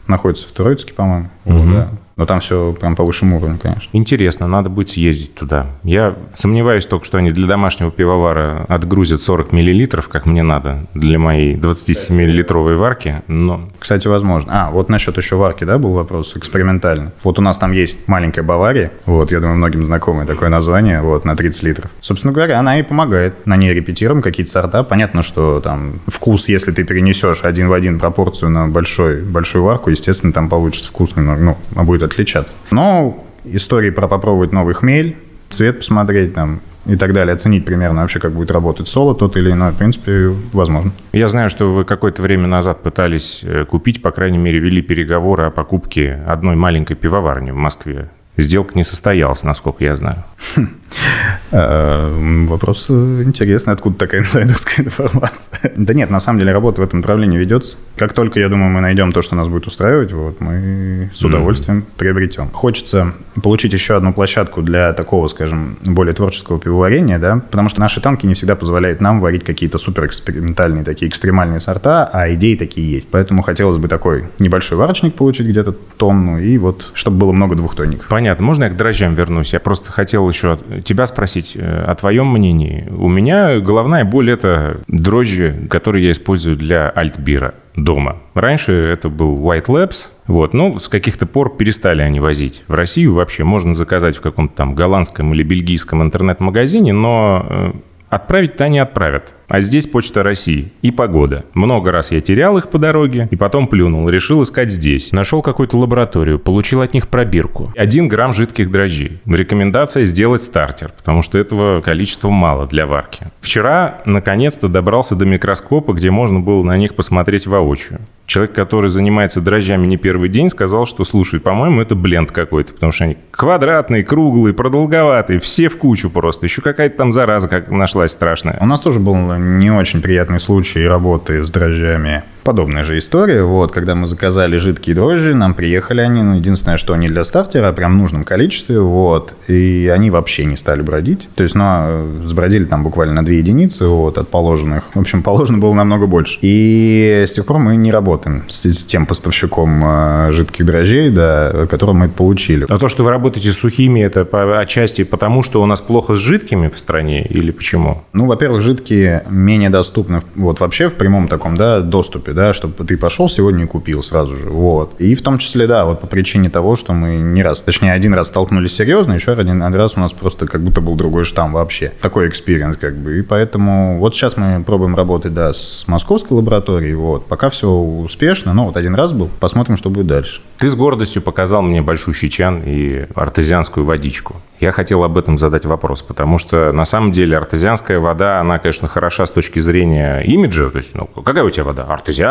находится 0.08 0.48
в 0.48 0.52
Троицке, 0.52 0.94
по-моему. 0.94 1.30
Вот, 1.48 1.74
да. 1.74 1.90
Но 2.18 2.26
там 2.26 2.40
все 2.40 2.74
прям 2.74 2.96
по 2.96 3.04
высшему 3.04 3.38
уровню, 3.38 3.60
конечно. 3.62 3.90
Интересно, 3.94 4.48
надо 4.48 4.70
будет 4.70 4.90
съездить 4.90 5.36
туда. 5.36 5.68
Я 5.84 6.16
сомневаюсь 6.34 6.86
только, 6.88 7.06
что 7.06 7.20
они 7.20 7.30
для 7.30 7.48
домашнего 7.48 7.92
пивовара 7.92 8.66
отгрузят 8.68 9.22
40 9.22 9.52
миллилитров, 9.52 10.10
как 10.10 10.26
мне 10.26 10.42
надо, 10.42 10.88
для 10.96 11.20
моей 11.20 11.56
27-литровой 11.56 12.76
варки, 12.76 13.22
но 13.28 13.70
Кстати, 13.80 14.08
возможно. 14.08 14.68
А, 14.68 14.72
вот 14.72 14.90
насчет 14.90 15.16
еще 15.18 15.36
варки, 15.36 15.64
да, 15.64 15.78
был 15.78 15.94
вопрос 15.94 16.36
экспериментальный. 16.36 17.12
Вот 17.24 17.38
у 17.38 17.42
нас 17.44 17.60
там 17.60 17.72
есть 17.72 17.96
маленькая 18.08 18.42
Бавария, 18.42 18.92
вот, 19.06 19.32
я 19.32 19.40
думаю, 19.40 19.58
многим 19.58 19.86
знакомое 19.86 20.26
такое 20.26 20.50
название, 20.50 21.02
вот, 21.02 21.24
на 21.24 21.36
30 21.36 21.64
литров. 21.64 21.92
Собственно 22.02 22.34
говоря, 22.34 22.60
она 22.60 22.80
и 22.80 22.84
помогает. 22.84 23.46
На 23.46 23.58
ней 23.58 23.74
репетируем 23.74 24.24
какие-то 24.24 24.52
сорта. 24.52 24.82
Понятно, 24.84 25.22
что 25.22 25.60
там 25.60 26.00
вкус, 26.08 26.50
если 26.50 26.72
ты 26.72 26.84
перенесешь 26.84 27.44
один 27.44 27.68
в 27.68 27.74
один 27.74 28.00
пропорцию 28.00 28.50
на 28.50 28.68
большой, 28.68 29.22
большую 29.22 29.64
варку, 29.64 29.92
естественно, 29.92 30.34
там 30.34 30.50
получится 30.50 30.90
вкус 30.90 31.16
немного, 31.16 31.37
ну, 31.40 31.84
будет 31.84 32.04
отличаться. 32.04 32.56
Но 32.72 33.24
истории 33.46 33.90
про 33.90 34.08
попробовать 34.08 34.52
новый 34.52 34.74
хмель, 34.74 35.16
цвет 35.50 35.80
посмотреть 35.80 36.34
там 36.34 36.60
и 36.86 36.96
так 36.96 37.14
далее, 37.14 37.34
оценить 37.34 37.66
примерно 37.66 38.02
вообще, 38.02 38.20
как 38.20 38.32
будет 38.32 38.50
работать 38.52 38.88
соло 38.88 39.14
тот 39.14 39.36
или 39.36 39.52
иной, 39.52 39.72
в 39.72 39.76
принципе, 39.76 40.34
возможно. 40.54 40.92
я 41.12 41.28
знаю, 41.28 41.50
что 41.50 41.72
вы 41.72 41.84
какое-то 41.84 42.22
время 42.22 42.48
назад 42.48 42.82
пытались 42.82 43.42
э, 43.44 43.66
купить, 43.66 44.02
по 44.02 44.12
крайней 44.12 44.38
мере, 44.38 44.60
вели 44.60 44.82
переговоры 44.82 45.46
о 45.46 45.52
покупке 45.52 46.24
одной 46.26 46.56
маленькой 46.56 46.96
пивоварни 46.96 47.52
в 47.52 47.56
Москве. 47.56 48.10
Сделка 48.38 48.72
не 48.76 48.84
состоялась, 48.84 49.44
насколько 49.44 49.84
я 49.84 49.96
знаю. 49.96 50.24
Э, 51.52 52.46
Вопрос 52.48 52.88
э, 52.90 53.22
интересный, 53.24 53.74
откуда 53.74 53.98
такая 53.98 54.22
инсайдерская 54.22 54.86
информация. 54.86 55.74
Да 55.76 55.94
нет, 55.94 56.10
на 56.10 56.20
самом 56.20 56.40
деле 56.40 56.52
работа 56.52 56.82
в 56.82 56.84
этом 56.84 57.00
направлении 57.00 57.38
ведется. 57.38 57.78
Как 57.96 58.14
только, 58.14 58.40
я 58.40 58.50
думаю, 58.50 58.70
мы 58.72 58.82
найдем 58.82 59.12
то, 59.12 59.22
что 59.22 59.36
нас 59.36 59.48
будет 59.48 59.68
устраивать, 59.68 60.12
вот, 60.12 60.42
мы 60.42 61.10
с 61.14 61.24
удовольствием 61.24 61.86
приобретем. 61.98 62.50
Хочется 62.52 63.14
получить 63.42 63.74
еще 63.74 63.96
одну 63.96 64.14
площадку 64.14 64.62
для 64.62 64.94
такого, 64.94 65.28
скажем, 65.28 65.78
более 65.86 66.14
творческого 66.14 66.60
пивоварения, 66.60 67.20
да, 67.20 67.42
потому 67.50 67.70
что 67.70 67.80
наши 67.80 68.02
танки 68.02 68.26
не 68.26 68.34
всегда 68.34 68.56
позволяют 68.56 69.02
нам 69.02 69.22
варить 69.22 69.44
какие-то 69.44 69.78
суперэкспериментальные, 69.78 70.84
такие 70.84 71.10
экстремальные 71.10 71.60
сорта, 71.60 72.10
а 72.12 72.34
идеи 72.34 72.56
такие 72.56 72.90
есть. 72.90 73.10
Поэтому 73.12 73.42
хотелось 73.42 73.78
бы 73.78 73.88
такой 73.88 74.26
небольшой 74.40 74.78
варочник 74.78 75.14
получить 75.14 75.48
где-то 75.48 75.72
тонну, 75.72 76.40
и 76.40 76.58
вот, 76.58 76.92
чтобы 76.94 77.18
было 77.18 77.32
много 77.32 77.56
двухтонников. 77.56 78.08
Понятно. 78.08 78.46
Можно 78.46 78.66
я 78.66 78.70
к 78.70 78.78
дрожжам 78.78 79.16
вернусь? 79.16 79.54
Я 79.54 79.60
просто 79.60 79.92
хотел 79.92 80.28
еще 80.28 80.60
тебя 80.84 81.06
спросить 81.06 81.37
э, 81.56 81.84
о 81.88 81.96
твоем 81.96 82.28
мнении. 82.28 82.88
У 82.90 83.08
меня 83.08 83.60
головная 83.60 84.06
боль– 84.06 84.32
это 84.32 84.82
дрожжи, 84.88 85.68
которые 85.70 86.06
я 86.06 86.12
использую 86.12 86.56
для 86.56 86.90
альтбира 86.90 87.54
дома. 87.76 88.18
Раньше 88.34 88.74
это 88.74 89.10
был 89.10 89.38
White 89.38 89.68
Labs, 89.68 90.12
вот, 90.26 90.54
но 90.54 90.80
с 90.80 90.88
каких-то 90.88 91.26
пор 91.26 91.56
перестали 91.56 92.02
они 92.02 92.20
возить. 92.20 92.64
В 92.68 92.74
Россию 92.74 93.14
вообще 93.14 93.44
можно 93.44 93.74
заказать 93.74 94.18
в 94.18 94.22
каком-то 94.22 94.56
там 94.56 94.76
голландском 94.76 95.34
или 95.34 95.44
бельгийском 95.44 96.02
интернет-магазине, 96.02 96.92
но 96.94 97.46
э, 97.48 97.72
отправить-то 98.10 98.66
они 98.66 98.80
отправят. 98.80 99.34
А 99.48 99.62
здесь 99.62 99.88
Почта 99.88 100.24
России 100.24 100.74
и 100.82 100.92
погода. 100.92 101.46
Много 101.54 101.94
раз 101.94 102.12
я 102.12 102.20
терял 102.20 102.58
их 102.58 102.70
по 102.70 102.78
дороге 102.78 103.30
и 103.32 103.38
потом 103.38 103.68
плюнул. 103.68 104.10
Решил 104.10 104.44
искать 104.44 104.70
здесь. 104.70 105.14
Нашел 105.14 105.42
какую-то 105.42 105.78
лабораторию, 105.78 106.38
получил 106.38 106.82
от 106.82 106.94
них 106.94 107.08
пробирку. 107.08 107.72
Один 107.78 108.10
грамм 108.10 108.34
жидких 108.34 108.70
дрожжей. 108.70 109.22
Рекомендация 109.26 110.04
сделать 110.04 110.44
стартер, 110.44 110.92
потому 110.98 111.22
что 111.22 111.38
этого 111.38 111.80
количества 111.80 112.30
мало 112.30 112.68
для 112.68 112.86
варки. 112.86 113.28
Вчера, 113.40 114.02
наконец-то, 114.06 114.68
добрался 114.68 115.16
до 115.16 115.26
микроскопа, 115.26 115.94
где 115.94 116.12
можно 116.12 116.42
было 116.42 116.62
на 116.64 116.76
них 116.76 116.96
посмотреть 116.96 117.48
воочию. 117.48 118.00
Человек, 118.26 118.54
который 118.54 118.90
занимается 118.90 119.40
дрожжами 119.40 119.88
не 119.88 119.96
первый 119.96 120.28
день, 120.28 120.50
сказал, 120.50 120.86
что, 120.86 121.06
слушай, 121.06 121.40
по-моему, 121.40 121.82
это 121.82 121.96
бленд 121.96 122.34
какой-то, 122.34 122.74
потому 122.74 122.92
что 122.92 123.06
они 123.06 123.16
квадратные, 123.32 124.04
круглые, 124.04 124.54
продолговатые, 124.54 125.40
все 125.40 125.70
в 125.70 125.78
кучу 125.78 126.10
просто. 126.10 126.46
Еще 126.46 126.62
какая-то 126.62 126.98
там 126.98 127.14
зараза 127.14 127.48
как 127.48 127.72
нашлась 127.72 128.12
страшная. 128.12 128.58
У 128.60 128.66
нас 128.66 128.82
тоже 128.82 129.00
был 129.00 129.16
не 129.38 129.72
очень 129.72 130.02
приятный 130.02 130.40
случай 130.40 130.86
работы 130.86 131.44
с 131.44 131.50
дрожжами. 131.50 132.24
Подобная 132.48 132.86
же 132.86 132.98
история. 132.98 133.44
Вот, 133.44 133.74
когда 133.74 133.94
мы 133.94 134.08
заказали 134.08 134.56
жидкие 134.56 134.96
дрожжи, 134.96 135.36
нам 135.36 135.54
приехали 135.54 136.00
они, 136.00 136.24
ну, 136.24 136.36
единственное, 136.36 136.78
что 136.78 136.94
они 136.94 137.10
для 137.10 137.26
стартера, 137.26 137.74
прям 137.74 137.96
в 137.96 138.02
нужном 138.02 138.24
количестве, 138.24 138.80
вот, 138.80 139.36
и 139.50 139.92
они 139.94 140.10
вообще 140.12 140.46
не 140.46 140.56
стали 140.56 140.82
бродить. 140.82 141.28
То 141.36 141.44
есть, 141.44 141.56
ну, 141.56 141.64
а, 141.66 142.22
сбродили 142.26 142.64
там 142.64 142.84
буквально 142.84 143.16
на 143.16 143.26
2 143.26 143.34
единицы, 143.34 143.88
вот, 143.88 144.18
от 144.18 144.30
положенных. 144.30 144.86
В 144.96 145.00
общем, 145.02 145.24
положено 145.24 145.58
было 145.58 145.74
намного 145.74 146.08
больше. 146.08 146.40
И 146.42 147.26
с 147.28 147.34
тех 147.34 147.46
пор 147.46 147.58
мы 147.58 147.76
не 147.76 147.92
работаем 147.92 148.44
с, 148.48 148.66
с 148.66 148.86
тем 148.86 149.08
поставщиком 149.08 149.84
э, 149.84 150.32
жидких 150.32 150.66
дрожжей, 150.66 151.10
да, 151.10 151.68
которым 151.70 151.98
мы 151.98 152.08
получили. 152.08 152.66
А 152.70 152.78
то, 152.78 152.88
что 152.88 153.04
вы 153.04 153.10
работаете 153.10 153.52
с 153.52 153.58
сухими, 153.58 154.00
это 154.00 154.24
по, 154.24 154.62
отчасти 154.62 155.04
потому, 155.04 155.44
что 155.44 155.62
у 155.62 155.66
нас 155.66 155.82
плохо 155.82 156.16
с 156.16 156.20
жидкими 156.20 156.70
в 156.70 156.80
стране 156.80 157.26
или 157.26 157.52
почему? 157.52 158.06
Ну, 158.14 158.26
во-первых, 158.26 158.62
жидкие 158.62 159.26
менее 159.30 159.70
доступны 159.70 160.22
вот 160.36 160.62
вообще 160.62 160.88
в 160.88 160.94
прямом 160.94 161.28
таком, 161.28 161.56
да, 161.56 161.82
доступе, 161.82 162.37
да, 162.38 162.54
чтобы 162.54 162.86
ты 162.86 162.96
пошел 162.98 163.28
сегодня 163.28 163.64
и 163.64 163.68
купил 163.68 164.04
сразу 164.04 164.36
же, 164.36 164.50
вот. 164.50 164.94
И 165.00 165.16
в 165.16 165.22
том 165.22 165.40
числе, 165.40 165.68
да, 165.68 165.86
вот 165.86 166.00
по 166.02 166.08
причине 166.08 166.50
того, 166.50 166.76
что 166.76 166.94
мы 166.94 167.18
не 167.18 167.44
раз, 167.44 167.62
точнее, 167.62 167.92
один 167.92 168.14
раз 168.14 168.28
столкнулись 168.28 168.76
серьезно, 168.76 169.14
еще 169.14 169.34
один, 169.34 169.62
раз 169.74 169.98
у 169.98 170.00
нас 170.00 170.14
просто 170.14 170.46
как 170.46 170.62
будто 170.62 170.80
был 170.80 170.96
другой 170.96 171.24
штамм 171.24 171.54
вообще. 171.54 171.92
Такой 172.02 172.30
experience 172.30 172.78
как 172.78 172.96
бы. 172.96 173.18
И 173.18 173.22
поэтому 173.24 173.98
вот 174.00 174.16
сейчас 174.16 174.38
мы 174.38 174.64
пробуем 174.64 174.96
работать, 174.96 175.34
да, 175.34 175.52
с 175.52 175.84
московской 175.88 176.38
лабораторией, 176.38 176.94
вот. 176.94 177.26
Пока 177.26 177.50
все 177.50 177.70
успешно, 177.70 178.54
но 178.54 178.66
вот 178.66 178.78
один 178.78 178.94
раз 178.96 179.14
был, 179.14 179.30
посмотрим, 179.40 179.76
что 179.76 179.90
будет 179.90 180.08
дальше. 180.08 180.42
Ты 180.60 180.70
с 180.70 180.76
гордостью 180.76 181.22
показал 181.22 181.62
мне 181.64 181.82
большущий 181.82 182.30
чан 182.30 182.62
и 182.66 183.08
артезианскую 183.16 183.86
водичку. 183.86 184.36
Я 184.60 184.72
хотел 184.72 185.04
об 185.04 185.18
этом 185.18 185.38
задать 185.38 185.66
вопрос, 185.66 186.02
потому 186.02 186.38
что 186.38 186.72
на 186.72 186.86
самом 186.86 187.12
деле 187.12 187.38
артезианская 187.38 188.00
вода, 188.00 188.40
она, 188.40 188.58
конечно, 188.58 188.88
хороша 188.88 189.26
с 189.26 189.32
точки 189.32 189.60
зрения 189.60 190.20
имиджа. 190.22 190.70
То 190.70 190.78
есть, 190.78 190.96
ну, 190.96 191.06
какая 191.06 191.44
у 191.44 191.50
тебя 191.50 191.64
вода? 191.64 191.84
Артезианская. 191.84 192.27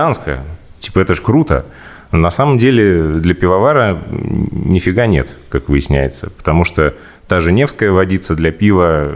Типа, 0.78 1.00
это 1.00 1.14
ж 1.14 1.20
круто. 1.20 1.64
Но 2.12 2.18
на 2.18 2.30
самом 2.30 2.58
деле 2.58 3.18
для 3.18 3.34
пивовара 3.34 4.00
нифига 4.10 5.06
нет, 5.06 5.36
как 5.48 5.68
выясняется. 5.68 6.30
Потому 6.30 6.64
что 6.64 6.94
та 7.26 7.40
же 7.40 7.52
Невская 7.52 7.90
водица 7.90 8.36
для 8.36 8.52
пива 8.52 9.12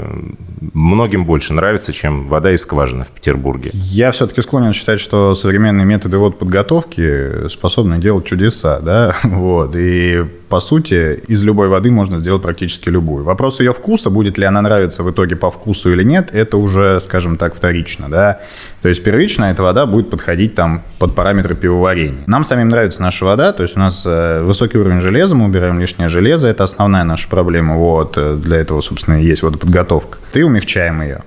многим 0.72 1.24
больше 1.24 1.52
нравится, 1.52 1.92
чем 1.92 2.28
вода 2.28 2.52
из 2.52 2.62
скважины 2.62 3.04
в 3.04 3.10
Петербурге. 3.12 3.70
Я 3.72 4.10
все-таки 4.10 4.42
склонен 4.42 4.72
считать, 4.72 5.00
что 5.00 5.34
современные 5.34 5.86
методы 5.86 6.18
вот 6.18 6.38
подготовки 6.38 7.48
способны 7.48 7.98
делать 7.98 8.26
чудеса, 8.26 8.80
да, 8.80 9.16
вот, 9.22 9.76
и 9.76 10.24
по 10.50 10.58
сути, 10.58 11.22
из 11.28 11.44
любой 11.44 11.68
воды 11.68 11.92
можно 11.92 12.18
сделать 12.18 12.42
практически 12.42 12.88
любую. 12.88 13.22
Вопрос 13.22 13.60
ее 13.60 13.72
вкуса, 13.72 14.10
будет 14.10 14.36
ли 14.36 14.44
она 14.44 14.60
нравиться 14.60 15.04
в 15.04 15.10
итоге 15.10 15.36
по 15.36 15.48
вкусу 15.48 15.92
или 15.92 16.02
нет, 16.02 16.30
это 16.32 16.56
уже, 16.56 16.98
скажем 17.00 17.36
так, 17.36 17.54
вторично, 17.54 18.08
да. 18.10 18.40
То 18.82 18.88
есть 18.88 19.04
первично 19.04 19.44
эта 19.44 19.62
вода 19.62 19.86
будет 19.86 20.10
подходить 20.10 20.56
там 20.56 20.82
под 20.98 21.14
параметры 21.14 21.54
пивоварения. 21.54 22.24
Нам 22.26 22.42
самим 22.42 22.68
нравится 22.68 23.00
наша 23.00 23.24
вода, 23.24 23.52
то 23.52 23.62
есть 23.62 23.76
у 23.76 23.80
нас 23.80 24.02
э, 24.04 24.42
высокий 24.42 24.76
уровень 24.76 25.00
железа, 25.00 25.36
мы 25.36 25.44
убираем 25.44 25.78
лишнее 25.78 26.08
железо, 26.08 26.48
это 26.48 26.64
основная 26.64 27.04
наша 27.04 27.28
проблема, 27.28 27.76
вот, 27.76 28.14
э, 28.16 28.36
для 28.36 28.56
этого, 28.56 28.80
собственно, 28.80 29.22
и 29.22 29.24
есть 29.24 29.44
водоподготовка. 29.44 30.18
И 30.34 30.42
умягчаем 30.42 31.00
ее. 31.00 31.22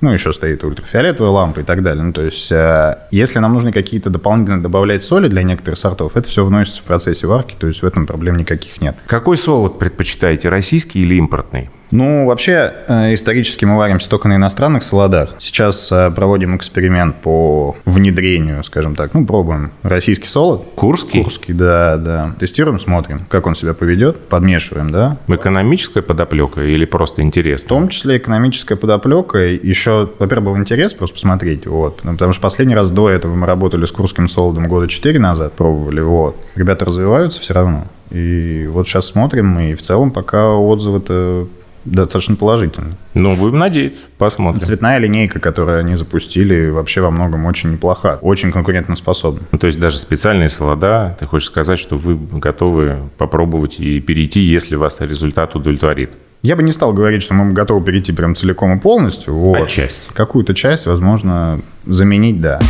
Ну, 0.00 0.12
еще 0.12 0.32
стоит 0.32 0.62
ультрафиолетовая 0.62 1.32
лампа 1.32 1.60
и 1.60 1.62
так 1.64 1.82
далее. 1.82 2.04
Ну, 2.04 2.12
то 2.12 2.22
есть, 2.22 2.52
э, 2.52 2.98
если 3.10 3.40
нам 3.40 3.54
нужны 3.54 3.72
какие-то 3.72 4.10
дополнительно 4.10 4.62
добавлять 4.62 5.02
соли 5.02 5.28
для 5.28 5.42
некоторых 5.42 5.78
сортов, 5.78 6.16
это 6.16 6.28
все 6.28 6.44
вносится 6.44 6.82
в 6.82 6.84
процессе 6.84 7.26
варки, 7.26 7.56
то 7.58 7.66
есть 7.66 7.82
в 7.82 7.86
этом 7.86 8.06
проблем 8.06 8.36
никаких 8.36 8.80
нет. 8.80 8.96
Какой 9.06 9.36
солод 9.36 9.78
предпочитаете, 9.78 10.48
российский 10.48 11.00
или 11.00 11.16
импортный? 11.16 11.70
Ну, 11.90 12.26
вообще, 12.26 12.74
э, 12.86 13.14
исторически 13.14 13.64
мы 13.64 13.76
варимся 13.76 14.10
только 14.10 14.28
на 14.28 14.36
иностранных 14.36 14.82
солодах. 14.82 15.34
Сейчас 15.38 15.90
э, 15.90 16.10
проводим 16.10 16.56
эксперимент 16.56 17.16
по 17.16 17.76
внедрению, 17.84 18.62
скажем 18.64 18.94
так. 18.94 19.14
Ну, 19.14 19.24
пробуем 19.24 19.70
российский 19.82 20.28
солод. 20.28 20.68
Курский? 20.74 21.22
Курский, 21.22 21.54
да, 21.54 21.96
да. 21.96 22.34
Тестируем, 22.38 22.78
смотрим, 22.78 23.22
как 23.28 23.46
он 23.46 23.54
себя 23.54 23.72
поведет, 23.74 24.18
подмешиваем, 24.28 24.90
да. 24.90 25.16
Экономическая 25.28 26.02
подоплека 26.02 26.62
или 26.62 26.84
просто 26.84 27.22
В 27.22 27.24
интересно? 27.24 27.68
том 27.68 27.88
числе 27.88 28.18
экономическая 28.18 28.76
подоплека. 28.76 29.38
Еще, 29.38 30.10
во-первых, 30.18 30.48
был 30.50 30.56
интерес 30.58 30.92
просто 30.94 31.14
посмотреть, 31.14 31.66
вот. 31.66 32.02
Потому 32.02 32.32
что 32.32 32.42
последний 32.42 32.74
раз 32.74 32.90
до 32.90 33.08
этого 33.08 33.34
мы 33.34 33.46
работали 33.46 33.86
с 33.86 33.92
курским 33.92 34.28
солодом 34.28 34.68
года 34.68 34.88
4 34.88 35.18
назад, 35.18 35.54
пробовали, 35.54 36.00
вот. 36.00 36.36
Ребята 36.54 36.84
развиваются 36.84 37.40
все 37.40 37.54
равно. 37.54 37.84
И 38.10 38.66
вот 38.70 38.88
сейчас 38.88 39.06
смотрим, 39.06 39.58
и 39.58 39.74
в 39.74 39.82
целом 39.82 40.10
пока 40.10 40.48
отзывы-то 40.50 41.46
достаточно 41.84 42.36
положительные. 42.36 42.94
Ну, 43.14 43.36
будем 43.36 43.58
надеяться, 43.58 44.04
посмотрим. 44.18 44.60
Цветная 44.60 44.98
линейка, 44.98 45.40
которую 45.40 45.80
они 45.80 45.96
запустили, 45.96 46.70
вообще 46.70 47.00
во 47.00 47.10
многом 47.10 47.46
очень 47.46 47.72
неплоха, 47.72 48.18
очень 48.22 48.52
конкурентоспособна. 48.52 49.40
Ну, 49.50 49.58
то 49.58 49.66
есть 49.66 49.80
даже 49.80 49.98
специальные 49.98 50.48
солода, 50.48 51.16
ты 51.18 51.26
хочешь 51.26 51.48
сказать, 51.48 51.78
что 51.78 51.96
вы 51.96 52.16
готовы 52.16 52.98
попробовать 53.16 53.80
и 53.80 54.00
перейти, 54.00 54.40
если 54.40 54.76
вас 54.76 55.00
результат 55.00 55.54
удовлетворит? 55.54 56.10
Я 56.42 56.54
бы 56.54 56.62
не 56.62 56.70
стал 56.70 56.92
говорить, 56.92 57.22
что 57.22 57.34
мы 57.34 57.52
готовы 57.52 57.84
перейти 57.84 58.12
прям 58.12 58.34
целиком 58.36 58.76
и 58.76 58.80
полностью. 58.80 59.34
Вот. 59.34 59.60
Отчасти. 59.60 60.10
Какую-то 60.12 60.54
часть, 60.54 60.86
возможно, 60.86 61.60
заменить, 61.84 62.40
да. 62.40 62.60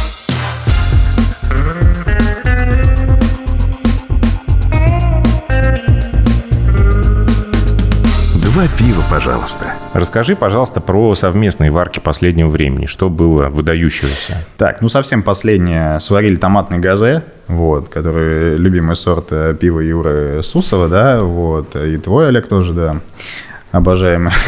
Два 8.58 8.66
пива, 8.76 9.04
пожалуйста. 9.08 9.74
Расскажи, 9.92 10.34
пожалуйста, 10.34 10.80
про 10.80 11.14
совместные 11.14 11.70
варки 11.70 12.00
последнего 12.00 12.48
времени. 12.48 12.86
Что 12.86 13.08
было 13.08 13.50
выдающегося? 13.50 14.44
Так, 14.56 14.82
ну 14.82 14.88
совсем 14.88 15.22
последнее. 15.22 16.00
Сварили 16.00 16.34
томатный 16.34 16.80
газе, 16.80 17.22
вот, 17.46 17.88
который 17.88 18.56
любимый 18.56 18.96
сорт 18.96 19.28
э, 19.30 19.54
пива 19.54 19.78
Юры 19.78 20.40
Сусова, 20.42 20.88
да, 20.88 21.22
вот, 21.22 21.76
и 21.76 21.98
твой, 21.98 22.30
Олег, 22.30 22.48
тоже, 22.48 22.72
да, 22.72 22.96
обожаемый. 23.70 24.32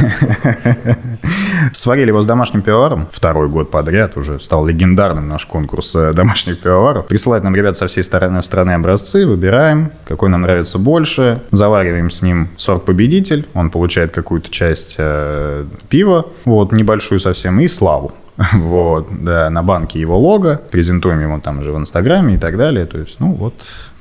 Сварили 1.73 2.09
его 2.09 2.23
с 2.23 2.27
домашним 2.27 2.63
пивоваром. 2.63 3.09
Второй 3.11 3.49
год 3.49 3.71
подряд 3.71 4.17
уже 4.17 4.41
стал 4.41 4.67
легендарным 4.67 5.29
наш 5.29 5.47
конкурс 5.47 5.95
э, 5.95 6.13
домашних 6.13 6.61
пивоваров. 6.61 7.07
Присылают 7.07 7.45
нам 7.45 7.55
ребят 7.55 7.77
со 7.77 7.87
всей 7.87 8.03
стороны 8.03 8.43
страны 8.43 8.73
образцы, 8.73 9.27
выбираем, 9.27 9.93
какой 10.07 10.29
нам 10.29 10.43
нравится 10.43 10.79
больше, 10.79 11.43
завариваем 11.51 12.11
с 12.11 12.23
ним 12.23 12.49
сорт-победитель, 12.57 13.47
он 13.55 13.71
получает 13.71 14.11
какую-то 14.13 14.51
часть 14.51 14.97
э, 14.99 15.65
пива, 15.89 16.27
вот, 16.45 16.73
небольшую 16.73 17.21
совсем, 17.21 17.61
и 17.61 17.69
славу. 17.69 18.13
Вот, 18.53 19.09
да, 19.11 19.51
на 19.51 19.63
банке 19.63 20.01
его 20.01 20.19
лого, 20.19 20.61
презентуем 20.71 21.21
его 21.21 21.41
там 21.41 21.59
уже 21.59 21.73
в 21.73 21.79
Инстаграме 21.79 22.35
и 22.35 22.39
так 22.39 22.57
далее. 22.57 22.87
То 22.87 22.99
есть, 22.99 23.21
ну 23.21 23.33
вот, 23.33 23.55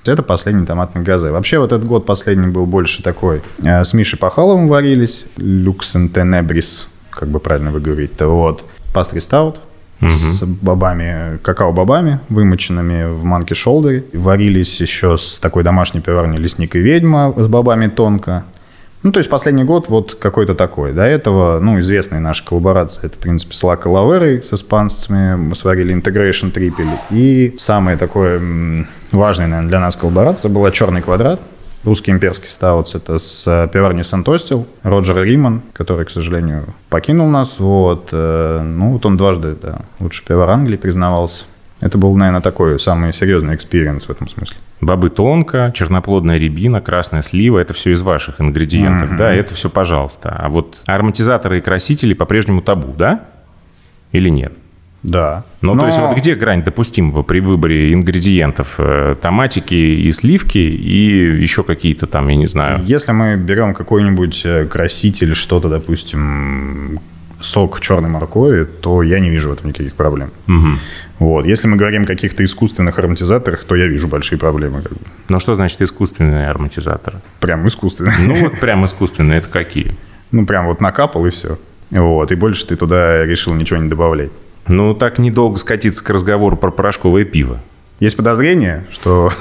это 0.06 0.24
последний 0.24 0.66
томатный 0.66 1.04
газе. 1.04 1.30
Вообще 1.30 1.60
вот 1.60 1.72
этот 1.72 1.86
год 1.86 2.06
последний 2.06 2.48
был 2.48 2.66
больше 2.66 3.04
такой. 3.04 3.42
Э, 3.64 3.84
С 3.84 3.94
Мишей 3.94 4.18
Пахаловым 4.18 4.68
варились, 4.70 5.26
Люксентенебрис, 5.38 6.88
как 7.20 7.30
бы 7.30 7.40
правильно 7.40 7.72
вы 7.72 7.82
говорите, 7.82 8.26
вот. 8.26 8.64
Пастри 8.94 9.20
стаут, 9.20 9.60
с 10.02 10.42
бобами, 10.44 11.38
какао-бобами, 11.44 12.20
вымоченными 12.30 13.12
в 13.12 13.24
манке 13.24 13.54
шолдере. 13.54 14.06
Варились 14.14 14.80
еще 14.80 15.18
с 15.18 15.40
такой 15.40 15.64
домашней 15.64 16.00
пивоварней 16.00 16.40
«Лесник 16.40 16.76
и 16.76 16.80
ведьма» 16.80 17.34
с 17.38 17.48
бобами 17.48 17.88
тонко. 17.88 18.46
Ну, 19.04 19.12
то 19.12 19.20
есть 19.20 19.30
последний 19.30 19.64
год 19.64 19.88
вот 19.90 20.16
какой-то 20.16 20.56
такой. 20.56 20.94
До 20.94 21.04
этого, 21.04 21.60
ну, 21.60 21.80
известные 21.80 22.20
наши 22.20 22.46
коллаборации. 22.46 23.06
Это, 23.06 23.16
в 23.16 23.20
принципе, 23.20 23.56
с 23.56 23.64
Лака 23.64 23.88
Лаверой 23.88 24.42
с 24.44 24.54
испанцами. 24.54 25.36
Мы 25.36 25.56
сварили 25.56 25.96
Integration 25.96 26.52
Triple. 26.52 26.98
И 27.10 27.56
самое 27.58 27.98
такое 27.98 28.38
м, 28.38 28.88
важное, 29.12 29.48
наверное, 29.48 29.70
для 29.70 29.80
нас 29.80 29.96
коллаборация 29.96 30.50
была 30.50 30.72
«Черный 30.72 31.02
квадрат». 31.02 31.40
Русский 31.84 32.12
имперский 32.12 32.50
стаутс. 32.50 32.96
Это 32.96 33.18
с 33.18 33.46
э, 33.48 33.68
пиварни 33.72 34.02
Сантостил. 34.02 34.68
Роджер 34.84 35.24
Риман, 35.24 35.62
который, 35.74 36.06
к 36.06 36.10
сожалению, 36.10 36.66
покинул 36.90 37.28
нас. 37.30 37.60
Вот. 37.60 38.10
э, 38.12 38.62
Ну, 38.62 38.94
вот 38.94 39.06
он 39.06 39.16
дважды, 39.18 39.56
да, 39.62 39.80
лучший 40.00 40.26
пивар 40.26 40.50
Англии 40.50 40.78
признавался. 40.78 41.46
Это 41.82 41.98
был, 41.98 42.14
наверное, 42.18 42.42
такой 42.42 42.78
самый 42.78 43.14
серьезный 43.14 43.56
experience 43.56 44.06
в 44.08 44.10
этом 44.10 44.28
смысле. 44.28 44.58
Бобы 44.82 45.10
тонка, 45.10 45.72
черноплодная 45.74 46.38
рябина, 46.38 46.82
красная 46.82 47.22
слива– 47.22 47.60
это 47.60 47.74
все 47.74 47.92
из 47.94 48.02
ваших 48.02 48.42
ингредиентов, 48.42 49.16
да, 49.18 49.34
это 49.34 49.54
все 49.54 49.70
пожалуйста. 49.70 50.36
А 50.38 50.50
вот 50.50 50.78
ароматизаторы 50.86 51.60
и 51.60 51.62
красители 51.62 52.14
по-прежнему 52.14 52.62
табу, 52.62 52.94
да? 52.98 53.26
Или 54.12 54.28
нет? 54.30 54.54
Да. 55.04 55.44
Ну, 55.62 55.74
Но- 55.74 55.82
то 55.82 55.86
есть 55.88 56.00
вот 56.00 56.16
где 56.18 56.36
грань 56.36 56.64
допустимого 56.64 57.24
при 57.24 57.40
выборе 57.40 57.94
ингредиентов? 57.94 58.76
Э, 58.78 59.16
Томатики 59.22 59.76
и 59.76 60.12
сливки 60.12 60.58
и 60.58 61.42
еще 61.42 61.64
какие-то 61.64 62.06
там, 62.06 62.28
я 62.28 62.36
не 62.36 62.48
знаю. 62.48 62.82
Если 62.86 63.12
мы 63.12 63.36
берем 63.38 63.74
какой-нибудь 63.74 64.42
э, 64.46 64.66
краситель, 64.66 65.36
что-то, 65.36 65.70
допустим, 65.70 67.00
сок 67.42 67.80
черной 67.80 68.10
моркови, 68.10 68.66
то 68.66 69.02
я 69.04 69.20
не 69.20 69.30
вижу 69.30 69.50
в 69.50 69.54
этом 69.54 69.70
никаких 69.70 69.94
проблем. 69.94 70.32
Мгм. 70.48 70.80
Вот. 71.20 71.46
Если 71.46 71.68
мы 71.68 71.78
говорим 71.78 72.04
о 72.04 72.06
каких-то 72.06 72.44
искусственных 72.44 72.98
ароматизаторах, 73.00 73.64
то 73.64 73.76
я 73.76 73.88
вижу 73.88 74.08
большие 74.08 74.38
проблемы. 74.38 74.84
Ну, 75.28 75.40
что 75.40 75.56
значит 75.56 75.82
искусственные 75.82 76.48
ароматизаторы? 76.48 77.20
Прям 77.40 77.68
искусственные. 77.68 78.16
Ну, 78.26 78.36
вот 78.36 78.60
прям 78.60 78.84
искусственные, 78.86 79.40
это 79.40 79.48
какие? 79.50 79.96
Ну, 80.32 80.46
прям 80.46 80.68
вот 80.68 80.82
накапал 80.82 81.26
и 81.26 81.30
все. 81.30 81.58
Вот. 81.92 82.32
И 82.32 82.36
больше 82.36 82.66
ты 82.68 82.76
туда 82.76 83.26
решил 83.26 83.54
ничего 83.54 83.80
не 83.80 83.90
добавлять. 83.90 84.32
Ну, 84.70 84.94
так 84.94 85.20
недолго 85.20 85.58
скатиться 85.58 86.04
к 86.04 86.10
разговору 86.10 86.56
про 86.56 86.72
порошковое 86.72 87.26
пиво. 87.26 87.60
Есть 88.00 88.16
подозрение, 88.16 88.86
что 88.92 89.32